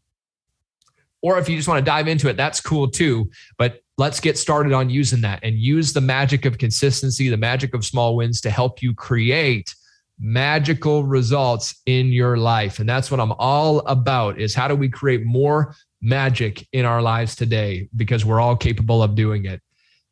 Or 1.21 1.39
if 1.39 1.51
you 1.51 1.57
just 1.57 1.69
want 1.69 1.85
to 1.85 1.85
dive 1.85 2.09
into 2.09 2.31
it, 2.31 2.39
that's 2.39 2.63
cool 2.63 2.89
too. 2.89 3.31
But 3.59 3.83
let's 3.99 4.21
get 4.21 4.39
started 4.39 4.73
on 4.73 4.89
using 4.89 5.21
that 5.21 5.41
and 5.43 5.55
use 5.57 5.93
the 5.93 6.01
magic 6.01 6.47
of 6.47 6.57
consistency, 6.57 7.29
the 7.29 7.37
magic 7.37 7.75
of 7.75 7.85
small 7.85 8.17
wins 8.17 8.41
to 8.41 8.51
help 8.51 8.81
you 8.81 8.95
create 8.95 9.75
magical 10.19 11.05
results 11.05 11.81
in 11.87 12.09
your 12.09 12.37
life. 12.37 12.79
And 12.79 12.89
that's 12.89 13.11
what 13.11 13.21
I'm 13.21 13.33
all 13.33 13.81
about 13.81 14.39
is 14.39 14.55
how 14.55 14.69
do 14.69 14.75
we 14.75 14.89
create 14.89 15.25
more 15.25 15.75
magic 16.01 16.67
in 16.73 16.85
our 16.85 17.03
lives 17.03 17.35
today 17.35 17.89
because 17.97 18.25
we're 18.25 18.41
all 18.41 18.57
capable 18.57 19.03
of 19.03 19.15
doing 19.15 19.47
it. 19.47 19.61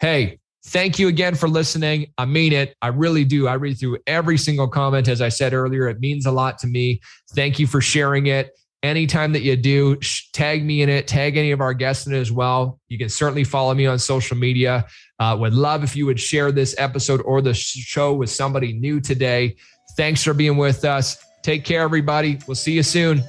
Hey, 0.01 0.41
thank 0.67 0.99
you 0.99 1.09
again 1.09 1.35
for 1.35 1.49
listening. 1.49 2.13
I 2.19 2.25
mean 2.25 2.53
it. 2.53 2.75
I 2.83 2.89
really 2.89 3.25
do. 3.25 3.47
I 3.47 3.55
read 3.55 3.79
through 3.79 3.99
every 4.07 4.39
single 4.39 4.69
comment. 4.69 5.09
As 5.09 5.21
I 5.21 5.29
said 5.29 5.53
earlier, 5.53 5.89
it 5.89 6.01
means 6.01 6.27
a 6.27 6.33
lot 6.33 6.59
to 6.61 6.67
me. 6.67 7.01
Thank 7.35 7.59
you 7.59 7.67
for 7.67 7.81
sharing 7.81 8.27
it. 8.27 8.51
Anytime 8.83 9.33
that 9.33 9.43
you 9.43 9.55
do, 9.55 9.97
tag 10.33 10.65
me 10.65 10.83
in 10.83 10.89
it, 10.89 11.07
tag 11.07 11.37
any 11.37 11.53
of 11.53 11.61
our 11.61 11.73
guests 11.73 12.09
in 12.09 12.15
it 12.15 12.19
as 12.19 12.33
well. 12.33 12.81
You 12.89 12.99
can 12.99 13.09
certainly 13.09 13.45
follow 13.45 13.73
me 13.75 13.87
on 13.87 13.97
social 14.01 14.37
media. 14.37 14.87
Uh, 15.21 15.37
would 15.39 15.55
love 15.55 15.85
if 15.85 15.95
you 15.95 16.05
would 16.07 16.19
share 16.19 16.51
this 16.51 16.75
episode 16.79 17.23
or 17.23 17.41
the 17.41 17.55
show 17.55 18.13
with 18.13 18.29
somebody 18.29 18.73
new 18.73 19.01
today. 19.01 19.55
Thanks 19.97 20.23
for 20.23 20.35
being 20.35 20.57
with 20.57 20.85
us. 20.85 21.25
Take 21.43 21.65
care, 21.65 21.83
everybody. 21.83 22.39
We'll 22.47 22.55
see 22.55 22.73
you 22.73 22.83
soon. 22.83 23.23